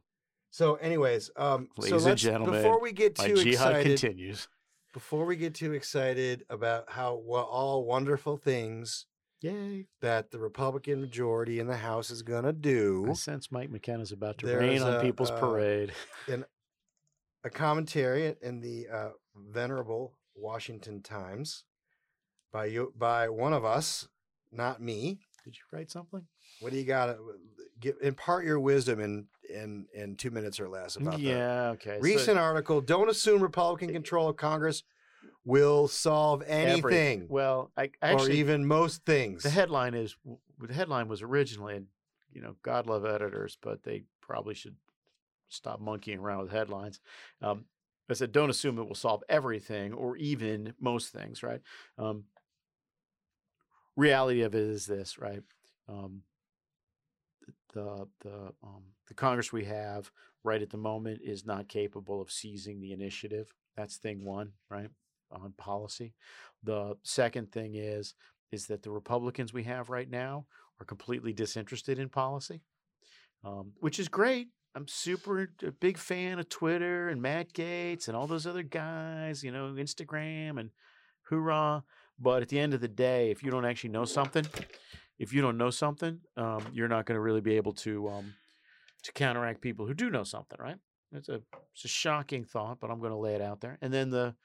[0.49, 4.47] So, anyways, um, Ladies so and gentlemen, before we get too jihad excited, continues.
[4.93, 9.05] before we get too excited about how well, all wonderful things
[9.41, 9.85] Yay!
[10.01, 14.11] that the Republican majority in the House is going to do, I sense Mike McKenna's
[14.11, 15.93] about to rain on a, people's uh, parade.
[17.43, 21.65] a commentary in the uh, venerable Washington Times
[22.51, 24.07] by you by one of us,
[24.51, 25.19] not me.
[25.45, 26.23] Did you write something?
[26.59, 27.15] What do you got?
[27.79, 31.19] Give impart your wisdom in in in two minutes or less about that.
[31.19, 31.69] Yeah.
[31.73, 31.97] Okay.
[31.97, 32.81] so- Recent article.
[32.81, 34.83] Don't assume Republican control of Congress
[35.47, 39.43] will solve every- anything, Well, I or even most things.
[39.43, 40.15] the headline is
[40.59, 41.85] the headline was originally,
[42.31, 44.75] you know, God love editors, but they probably should
[45.47, 46.99] stop monkeying around with headlines.
[47.41, 47.65] Um,
[48.09, 51.61] I said, don't assume it will solve everything or even most things, right?
[51.97, 52.25] Um,
[53.95, 55.43] reality of it is this, right?
[55.87, 56.23] Um,
[57.73, 60.11] the the um, the Congress we have
[60.43, 63.53] right at the moment is not capable of seizing the initiative.
[63.75, 64.89] That's thing one, right?
[65.31, 66.13] On policy.
[66.63, 68.13] The second thing is
[68.51, 70.45] is that the Republicans we have right now
[70.79, 72.61] are completely disinterested in policy,
[73.43, 74.47] um, which is great.
[74.75, 79.43] I'm super a big fan of Twitter and Matt Gaetz and all those other guys,
[79.43, 80.69] you know, Instagram and
[81.23, 81.83] hoorah.
[82.19, 84.45] But at the end of the day, if you don't actually know something,
[85.19, 88.33] if you don't know something, um, you're not going to really be able to um,
[89.03, 90.77] to counteract people who do know something, right?
[91.11, 91.41] It's a
[91.73, 93.77] it's a shocking thought, but I'm going to lay it out there.
[93.81, 94.35] And then the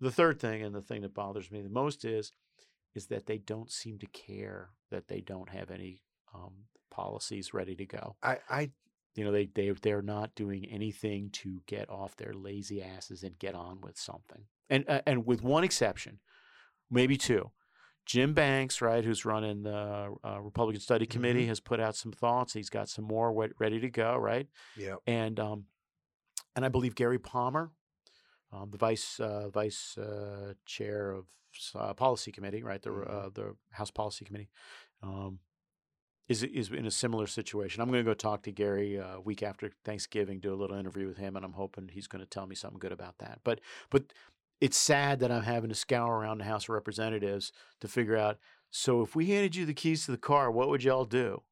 [0.00, 2.32] the third thing, and the thing that bothers me the most is
[2.94, 6.02] is that they don't seem to care that they don't have any
[6.34, 6.52] um,
[6.90, 8.16] policies ready to go.
[8.22, 8.70] I, I
[9.14, 13.38] You know, they they they're not doing anything to get off their lazy asses and
[13.38, 14.44] get on with something.
[14.70, 16.20] And uh, and with one exception,
[16.90, 17.50] maybe two.
[18.06, 22.54] Jim Banks, right, who's running the uh, Republican Study Committee, has put out some thoughts.
[22.54, 24.48] He's got some more ready to go, right?
[24.78, 24.94] yeah.
[25.06, 25.64] and um,
[26.56, 27.70] and I believe Gary Palmer,
[28.52, 31.26] um, the vice uh, vice uh, chair of
[31.74, 33.10] uh, policy committee, right, the Mhm.
[33.10, 34.50] uh, the House Policy Committee,
[35.02, 35.40] um,
[36.28, 37.80] is is in a similar situation.
[37.80, 41.06] I'm going to go talk to Gary uh, week after Thanksgiving, do a little interview
[41.08, 43.40] with him, and I'm hoping he's going to tell me something good about that.
[43.44, 44.12] But but
[44.60, 48.38] it's sad that I'm having to scour around the House of Representatives to figure out.
[48.70, 51.42] So if we handed you the keys to the car, what would y'all do?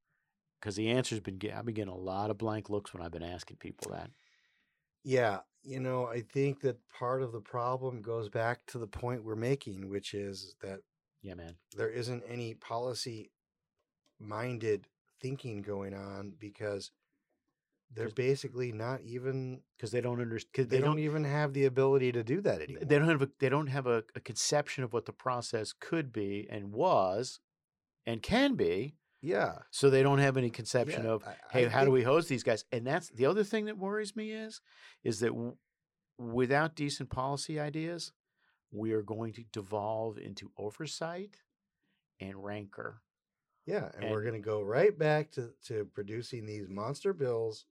[0.60, 3.22] Because the answer's been I've been getting a lot of blank looks when I've been
[3.22, 4.10] asking people that.
[5.04, 9.24] Yeah, you know, I think that part of the problem goes back to the point
[9.24, 10.80] we're making, which is that
[11.22, 11.56] Yeah, man.
[11.76, 13.30] there isn't any policy
[14.20, 14.86] minded
[15.20, 16.92] thinking going on because
[17.94, 20.70] they're basically not even Because they don't understand.
[20.70, 22.84] they, don't, even have the ability to do that anymore.
[22.84, 26.12] they don't have a, they don't have a, a conception of what the process could
[26.12, 27.40] be and was
[28.04, 29.54] and can be yeah.
[29.70, 32.42] so they don't have any conception Yeah, of hey I how do we host these
[32.42, 34.60] guys and that's the other thing that worries me is
[35.04, 35.56] is that w-
[36.18, 38.12] without decent policy ideas
[38.72, 41.36] we are going to devolve into oversight
[42.20, 43.02] and rancor
[43.66, 47.66] Yeah, and, we're going to go right back to, to producing these monster bills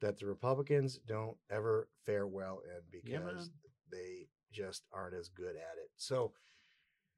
[0.00, 5.56] that the Republicans don't ever fare well in because Yeah, they just aren't as good
[5.56, 5.90] at it.
[5.96, 6.32] So,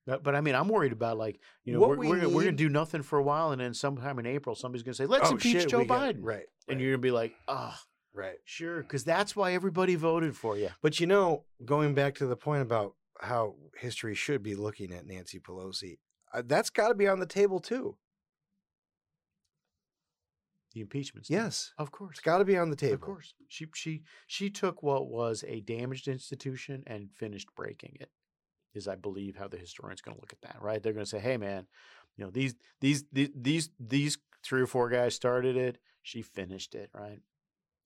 [0.08, 2.28] but, but I mean, I'm worried about like you know What we're we we're, gonna-
[2.30, 4.96] we're gonna do nothing for a while, and then sometime in April, somebody's going to
[4.96, 7.34] say, "Let's oh, impeach shit, Joe got- Biden," right, and you're going to be like,
[7.46, 7.78] "Ah,
[8.14, 8.38] right.
[8.46, 10.70] sure," because that's why everybody voted for you.
[10.80, 15.06] But you know, going back to the point about how history should be looking at
[15.06, 15.98] Nancy Pelosi,
[16.32, 17.98] uh, that's got to be on the table too.
[20.72, 21.28] The impeachment.
[21.28, 22.12] Yes, of course.
[22.12, 22.94] it's got to be on the table.
[22.94, 23.34] Of course.
[23.46, 28.10] She she she took what was a damaged institution and finished breaking it.
[28.74, 30.82] Is I believe how the historian's going to look at that, right?
[30.82, 31.66] They're going to say, "Hey man,
[32.16, 36.74] you know, these these these these these three or four guys started it, she finished
[36.74, 37.20] it, right?"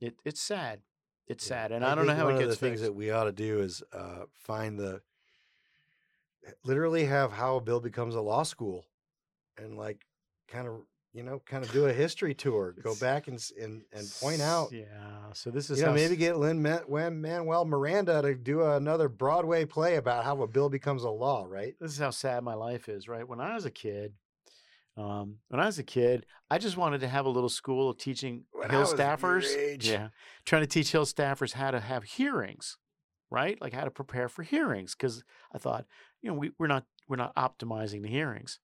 [0.01, 0.81] It it's sad.
[1.29, 1.63] It's Yeah.
[1.63, 1.73] sad.
[1.73, 2.85] And I, don't know how one it of gets the things fixed.
[2.85, 5.03] that we ought to do is uh, find the
[6.65, 8.85] literally have how a bill becomes a law school,
[9.57, 10.05] and like
[10.49, 10.81] kind of
[11.13, 14.73] you know kind of do a history tour, go back and and and point out.
[14.73, 14.87] Yeah.
[15.35, 20.25] So this is You know, maybe get Lin-Manuel Miranda to do another Broadway play about
[20.25, 21.75] how a bill becomes a law, right?
[21.81, 23.27] this is how sad my life is, right?
[23.27, 24.15] When I was a kid,
[24.97, 27.99] um, when I was a kid, I just wanted to have a little school of
[27.99, 29.83] teaching When Hill staffers.
[29.83, 30.09] Yeah,
[30.45, 32.77] trying to teach Hill staffers how to have hearings,
[33.31, 33.61] right?
[33.61, 35.87] Like how to prepare for hearings, because I thought,
[36.21, 38.59] you know, we, we're not we're not optimizing the hearings.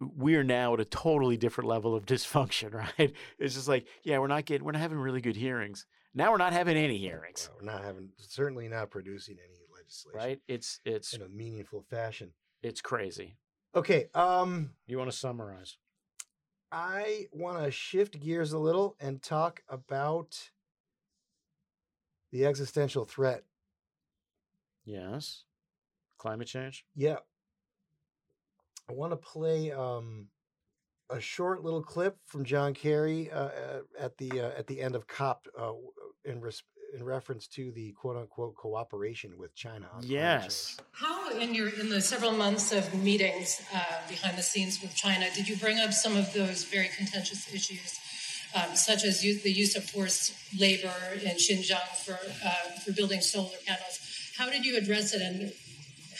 [0.00, 3.12] We are now at a totally different level of dysfunction, right?
[3.38, 5.86] It's just like, yeah, we're not getting, we're not having really good hearings.
[6.14, 10.40] Now we're not having any hearings, we're not having certainly not producing any legislation right?
[10.48, 12.32] It's it's in a meaningful fashion.
[12.62, 13.36] it's crazy.
[13.74, 15.76] Okay, um, You want to summarize?
[16.72, 20.50] I want to shift gears a little and talk about
[22.32, 23.44] the existential threat.
[24.84, 25.44] Yes.
[26.18, 26.84] Climate change?
[26.94, 27.18] Yeah.
[28.88, 30.28] I want to play um,
[31.10, 34.94] a short little clip from John Kerry uh, uh, at the uh, at the end
[34.94, 35.72] of COP uh,
[36.24, 36.62] in res-
[36.94, 39.86] in reference to the quote unquote cooperation with China.
[39.86, 40.76] on climate Yes.
[40.92, 43.78] How, in your in the several months of meetings uh,
[44.08, 47.98] behind the scenes with China, did you bring up some of those very contentious issues,
[48.54, 53.20] um, such as use, the use of forced labor in Xinjiang for uh, for building
[53.20, 53.98] solar panels?
[54.38, 55.52] How did you address it, and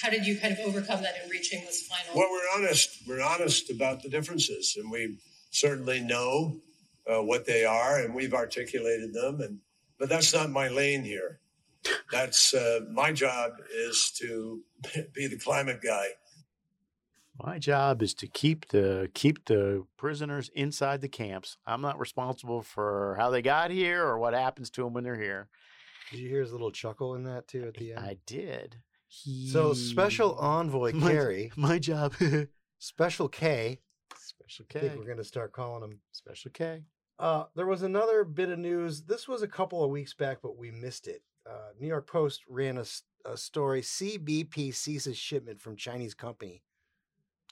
[0.01, 2.15] how did you kind of overcome that in reaching this final?
[2.15, 3.03] Well, we're honest.
[3.07, 5.19] We're honest about the differences, and we
[5.51, 6.61] certainly know
[7.07, 9.41] uh, what they are, and we've articulated them.
[9.41, 9.59] And
[9.99, 11.41] but that's not my lane here.
[12.11, 14.63] That's uh, my job is to
[15.15, 16.07] be the climate guy.
[17.43, 21.59] My job is to keep the keep the prisoners inside the camps.
[21.67, 25.21] I'm not responsible for how they got here or what happens to them when they're
[25.21, 25.49] here.
[26.11, 28.05] Did you hear his little chuckle in that too at the end?
[28.05, 28.77] I did.
[29.25, 32.15] So special envoy my, Kerry, My job.
[32.79, 33.81] Special K.
[34.19, 34.81] Special I K.
[34.81, 36.01] think we're going to start calling him.
[36.13, 36.83] Special K.
[37.19, 39.03] Uh, there was another bit of news.
[39.05, 41.23] This was a couple of weeks back, but we missed it.
[41.49, 43.81] Uh, New York Post ran a story.
[43.81, 46.63] CBP ceases shipment from Chinese company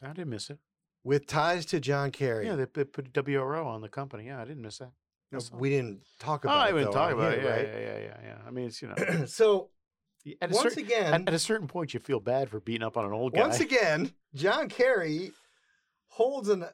[0.03, 0.59] I didn't miss it.
[1.03, 2.47] with ties to John Kerry.
[2.47, 4.27] Yeah, they, put WRO on the company.
[4.27, 4.93] Yeah, I didn't miss that.
[5.33, 7.43] No, we didn't talk Oh, about I didn't though talk about it.
[7.43, 7.67] Yeah, right?
[7.67, 8.39] yeah, yeah, yeah, yeah.
[8.47, 9.71] I mean, it's you know, so
[10.41, 12.97] at once certain, again, at, at a certain point, you feel bad for beating up
[12.97, 13.41] on an old guy.
[13.41, 15.33] once again, John Kerry
[16.09, 16.65] holds an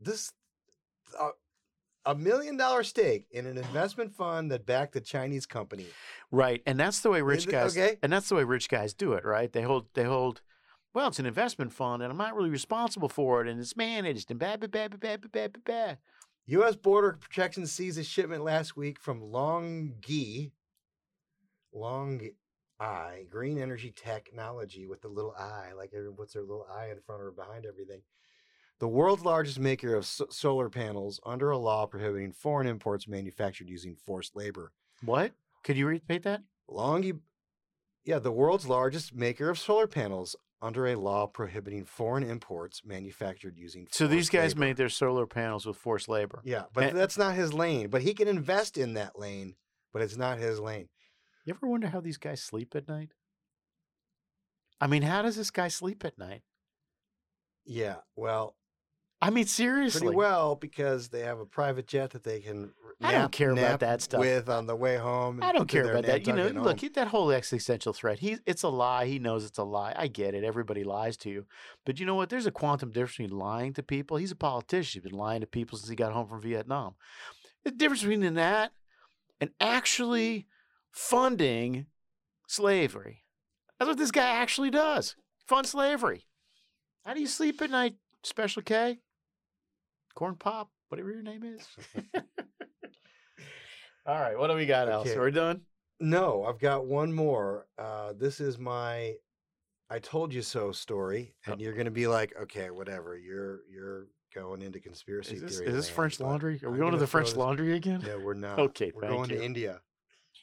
[0.00, 0.32] this
[1.18, 1.30] uh,
[2.06, 5.86] a million dollar stake in an investment fund that backed a Chinese company.
[6.30, 7.76] Right, and that's the way rich guys.
[7.76, 7.98] okay.
[8.02, 9.24] and that's the way rich guys do it.
[9.24, 10.40] Right, they hold they hold.
[10.92, 14.30] Well, it's an investment fund, and I'm not really responsible for it, and it's managed,
[14.30, 15.98] and bad, bad, bad, bad, bad, bad, bad, bad.
[16.46, 16.76] U.S.
[16.76, 20.52] Border Protection seized a shipment last week from LONGi,
[21.72, 22.20] Long
[22.80, 27.00] I, green energy technology with the little I, like everyone puts their little I in
[27.00, 28.02] front or behind everything.
[28.80, 33.68] The world's largest maker of s- solar panels under a law prohibiting foreign imports manufactured
[33.68, 34.72] using forced labor.
[35.04, 35.32] What?
[35.62, 36.42] Could you repeat that?
[36.68, 37.20] LONGi,
[38.04, 43.56] yeah, the world's largest maker of solar panels under a law prohibiting foreign imports manufactured
[43.56, 43.86] using.
[43.90, 44.60] So these guys labor.
[44.60, 46.40] made their solar panels with forced labor.
[46.44, 47.88] Yeah, but And- that's not his lane.
[47.88, 49.54] But he can invest in that lane,
[49.92, 50.88] but it's not his lane.
[51.44, 53.10] You ever wonder how these guys sleep at night?
[54.80, 56.42] I mean, how does this guy sleep at night?
[57.64, 58.56] Yeah, well,
[59.22, 60.02] I mean, seriously.
[60.02, 62.72] pretty well because they have a private jet that they can.
[63.00, 64.20] I don't nap- care about that stuff.
[64.20, 65.40] With on the way home.
[65.42, 66.26] I don't care about that.
[66.26, 66.90] You know, look, home.
[66.94, 68.18] that whole existential threat.
[68.18, 69.06] He, it's a lie.
[69.06, 69.94] He knows it's a lie.
[69.96, 70.44] I get it.
[70.44, 71.46] Everybody lies to you,
[71.86, 72.28] but you know what?
[72.28, 74.18] There's a quantum difference between lying to people.
[74.18, 75.02] He's a politician.
[75.02, 76.94] He's been lying to people since he got home from Vietnam.
[77.64, 78.72] The difference between that
[79.40, 79.54] and mm.
[79.60, 80.46] actually
[80.94, 81.86] funding
[82.48, 83.24] slavery.
[83.78, 85.16] That's what this guy actually does.
[85.46, 86.26] Fund slavery.
[87.04, 88.98] How do you sleep at night, Special K?
[90.14, 91.66] Corn Pop, whatever your name is.
[94.06, 95.08] All right, what do we got else?
[95.08, 95.18] Okay.
[95.18, 95.62] Are we done?
[96.00, 97.66] No, I've got one more.
[97.78, 99.14] Uh, this is my
[99.88, 101.52] "I told you so" story, Oh.
[101.52, 105.56] and you're going to be like, "Okay, whatever." You're you're going into conspiracy Is this,
[105.58, 105.68] theory.
[105.68, 106.60] is this land, French laundry?
[106.62, 108.02] Are we I'm going to the French this- laundry again?
[108.06, 108.58] No, we're not.
[108.70, 109.36] Okay, we're going you.
[109.36, 109.80] to India.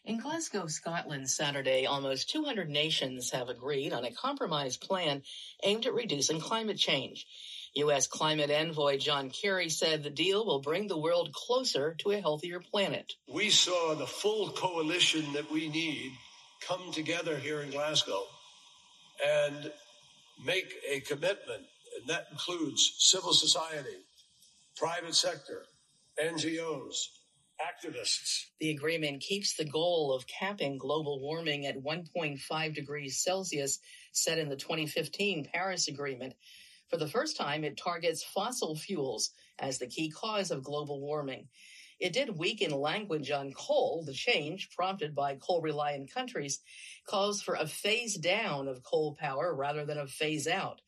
[0.03, 5.21] In Glasgow, Scotland, Saturday, almost 200 nations have agreed on a compromise plan
[5.63, 7.27] aimed at reducing climate change.
[7.75, 8.07] U.S.
[8.07, 12.59] climate envoy John Kerry said the deal will bring the world closer to a healthier
[12.59, 13.13] planet.
[13.27, 16.11] We saw the full coalition that we need
[16.67, 18.23] come together here in Glasgow
[19.25, 19.71] and
[20.43, 23.97] make a commitment, and that includes civil society,
[24.75, 25.63] private sector,
[26.21, 26.95] NGOs,
[27.62, 28.45] activists.
[28.59, 33.80] The agreement keeps the goal of capping global warming at 1.5 degrees Celsius
[34.12, 36.34] set in the 2015 Paris Agreement.
[36.89, 41.47] For the first time, it targets fossil fuels as the key cause of global warming.
[41.99, 44.03] It did weaken language on coal.
[44.05, 46.59] The change, prompted by coal reliant countries,
[47.07, 50.82] calls for a phase down of coal power rather than a phase out.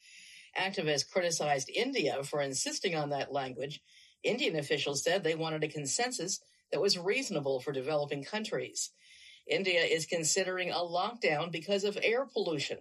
[0.60, 3.82] Activists criticized India for insisting on that language.
[4.24, 6.40] Indian officials said they wanted a consensus
[6.74, 8.90] that was reasonable for developing countries.
[9.48, 12.80] India is considering a lockdown because of air pollution.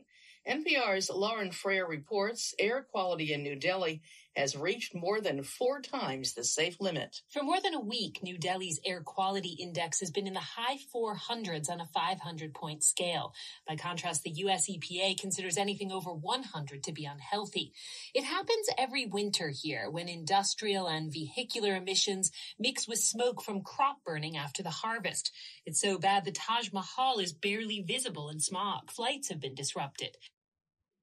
[0.49, 4.01] NPR's Lauren Frayer reports air quality in New Delhi
[4.34, 7.20] has reached more than four times the safe limit.
[7.28, 10.78] For more than a week, New Delhi's air quality index has been in the high
[10.94, 13.34] 400s on a 500 point scale.
[13.66, 17.72] By contrast, the US EPA considers anything over 100 to be unhealthy.
[18.14, 23.98] It happens every winter here when industrial and vehicular emissions mix with smoke from crop
[24.04, 25.32] burning after the harvest.
[25.66, 28.90] It's so bad the Taj Mahal is barely visible in smog.
[28.90, 30.16] Flights have been disrupted.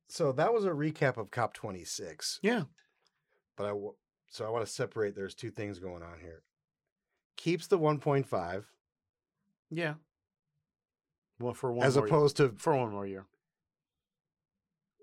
[0.09, 2.39] So that was a recap of COP26.
[2.41, 2.63] Yeah.
[3.60, 3.93] But I w-
[4.30, 5.16] so I want to separate.
[5.16, 6.43] There's two things going on here.
[7.36, 8.64] Keeps the 1.5
[9.70, 9.95] Yeah.
[11.41, 13.26] Well, for one as more opposed to for one more year.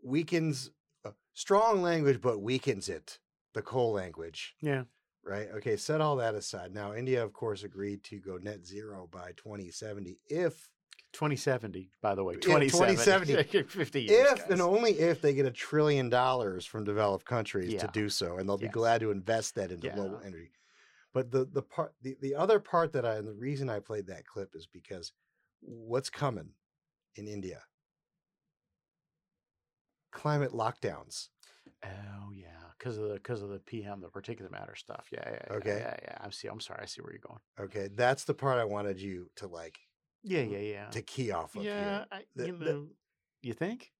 [0.02, 0.70] weakens
[1.04, 3.18] uh, strong language, but weakens it.
[3.52, 4.54] The coal language.
[4.62, 4.84] Yeah.
[5.22, 5.48] Right.
[5.56, 5.76] Okay.
[5.76, 6.72] Set all that aside.
[6.72, 10.70] Now, India, of course, agreed to go net zero by 2070 if
[11.16, 12.34] 2070, by the way.
[12.34, 13.34] Yeah, 2070.
[13.34, 13.68] 2070.
[13.68, 14.32] 50 years.
[14.32, 18.36] if and only if they get a trillion dollars from developed countries to do so,
[18.36, 19.94] and they'll be glad to invest that into Yeah.
[19.94, 20.52] global energy.
[21.14, 24.06] But the the part the, the other part that I and the reason I played
[24.08, 25.12] that clip is because
[25.60, 26.50] what's coming
[27.14, 27.62] in India?
[30.12, 31.28] Climate lockdowns.
[31.84, 32.48] Oh yeah,
[32.78, 35.08] because of the because of the PM, the particulate matter stuff.
[35.10, 35.78] Yeah, yeah, yeah, Okay.
[35.78, 36.18] yeah, yeah.
[36.20, 36.48] I see.
[36.48, 36.80] I'm sorry.
[36.82, 37.40] I see where you're going.
[37.58, 39.78] Okay, that's the part I wanted you to like
[40.28, 40.86] Yeah, um, yeah, yeah.
[40.90, 41.62] to key off of.
[41.62, 42.06] yeah, here.
[42.10, 42.88] I, The- you the-
[43.42, 43.92] you think?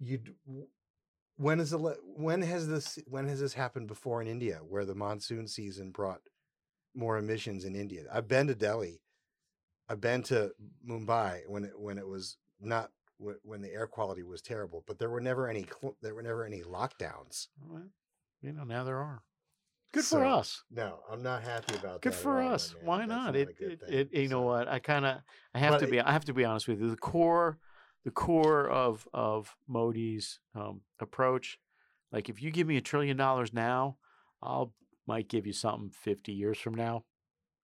[0.00, 0.20] you
[1.36, 4.94] when is the when has this when has this happened before in India where the
[4.94, 6.20] monsoon season brought
[6.94, 8.04] more emissions in India?
[8.12, 9.02] I've been to Delhi.
[9.88, 10.52] I've been to
[10.86, 15.10] Mumbai when it when it was not when the air quality was terrible, but there
[15.10, 15.66] were never any
[16.02, 17.48] there were never any lockdowns.
[17.68, 17.82] Well,
[18.40, 19.22] you know, now there are.
[19.92, 20.62] Good So, for us.
[20.70, 22.16] No, I'm not happy about Good that.
[22.18, 22.74] at for us.
[22.74, 22.84] man.
[22.84, 23.34] Why That's not?
[23.34, 24.68] a It, it, it, you know what?
[24.68, 25.18] I kind of,
[25.54, 26.90] I have to it- be, I have to be honest with you.
[26.90, 27.58] The core,
[28.04, 31.58] the core of of Modi's um, approach,
[32.12, 33.96] like if you give me a trillion dollars now,
[34.42, 34.72] I'll
[35.06, 37.04] might give you something fifty years from now.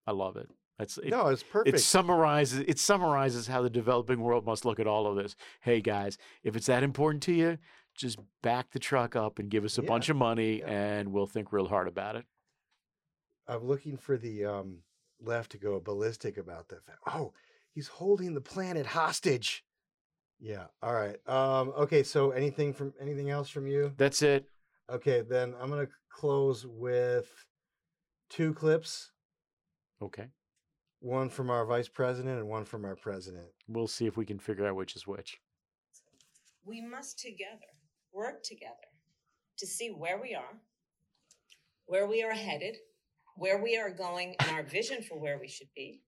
[0.06, 0.48] I love it.
[0.78, 1.76] That's it, No, it's perfect.
[1.76, 5.36] It summarizes it summarizes how the developing world must look at all of this.
[5.60, 7.58] Hey guys, if it's that important to you,
[7.94, 11.26] just back the truck up and give us a Yeah, bunch of money, and we'll
[11.26, 12.24] think real hard about it.
[13.46, 14.78] I'm looking for the um,
[15.20, 16.80] left to go ballistic about that.
[17.06, 17.32] Oh,
[17.72, 19.64] he's holding the planet hostage.
[20.40, 20.66] Yeah.
[20.82, 21.16] All right.
[21.28, 22.02] Um, okay.
[22.02, 23.92] So anything from anything else from you?
[23.96, 24.46] That's it.
[24.90, 25.22] Okay.
[25.22, 27.32] Then I'm gonna close with
[28.28, 29.12] two clips.
[30.02, 30.28] Okay.
[31.00, 33.46] One from our vice president and one from our president.
[33.68, 35.38] We'll see if we can figure out which is which.
[36.64, 37.73] We must together
[38.14, 38.74] work together
[39.58, 40.60] to see where we are,
[41.86, 42.76] where we are headed,
[43.36, 46.02] where we are going, and our vision for where we should be,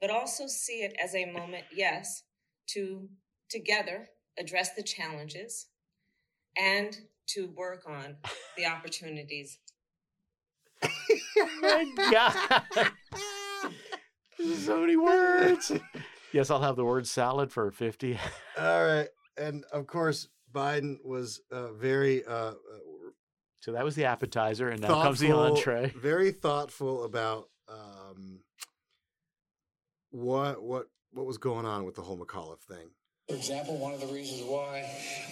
[0.00, 2.22] but also see it as a moment, yes,
[2.68, 3.08] to
[3.50, 4.08] together
[4.38, 5.66] address the challenges
[6.56, 8.16] and to work on
[8.56, 9.58] the opportunities.
[11.62, 12.90] my God.
[14.64, 15.72] so many words.
[16.34, 18.18] Yes, I'll have the word salad for 50.
[18.58, 19.06] All right.
[19.36, 22.52] And of course, Biden was uh, very uh,
[23.60, 25.92] So that was the appetizer, and now comes the entree.
[25.96, 28.40] Very thoughtful about um,
[30.10, 32.90] what what what was going on with the whole McAuliffe thing.
[33.28, 34.84] For example, one of the reasons why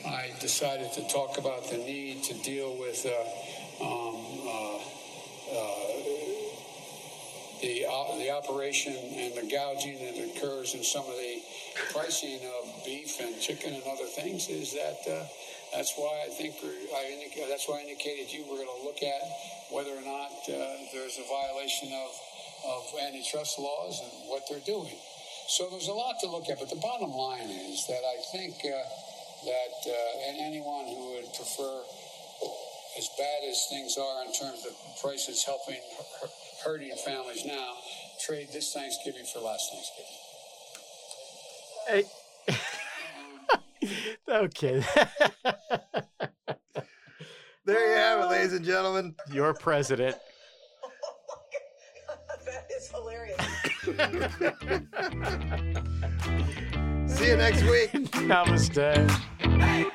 [0.07, 4.17] I decided to talk about the need to deal with uh, um,
[4.49, 6.03] uh, uh,
[7.61, 11.32] the uh, the operation and the gouging that occurs in some of the
[11.93, 15.25] pricing of beef and chicken and other things is that uh,
[15.75, 16.57] that's why I think
[16.95, 19.23] I indica- that's why I indicated you were going to look at
[19.73, 20.53] whether or not uh,
[20.93, 22.11] there's a violation of
[22.63, 24.95] of antitrust laws and what they're doing.
[25.49, 28.55] So there's a lot to look at, but the bottom line is that I think
[28.65, 28.79] uh,
[29.45, 31.83] that uh, and anyone who would prefer,
[32.97, 35.81] as bad as things are in terms of prices helping
[36.23, 36.29] hu-
[36.65, 37.75] hurting families now,
[38.25, 40.22] trade this Thanksgiving for last Thanksgiving.
[41.89, 42.05] Hey.
[44.29, 44.85] okay.
[47.65, 49.15] There you have it, ladies and gentlemen.
[49.31, 50.17] Your president.
[52.45, 53.39] that is hilarious.
[57.17, 57.93] See you next week.
[58.27, 59.93] Namaste.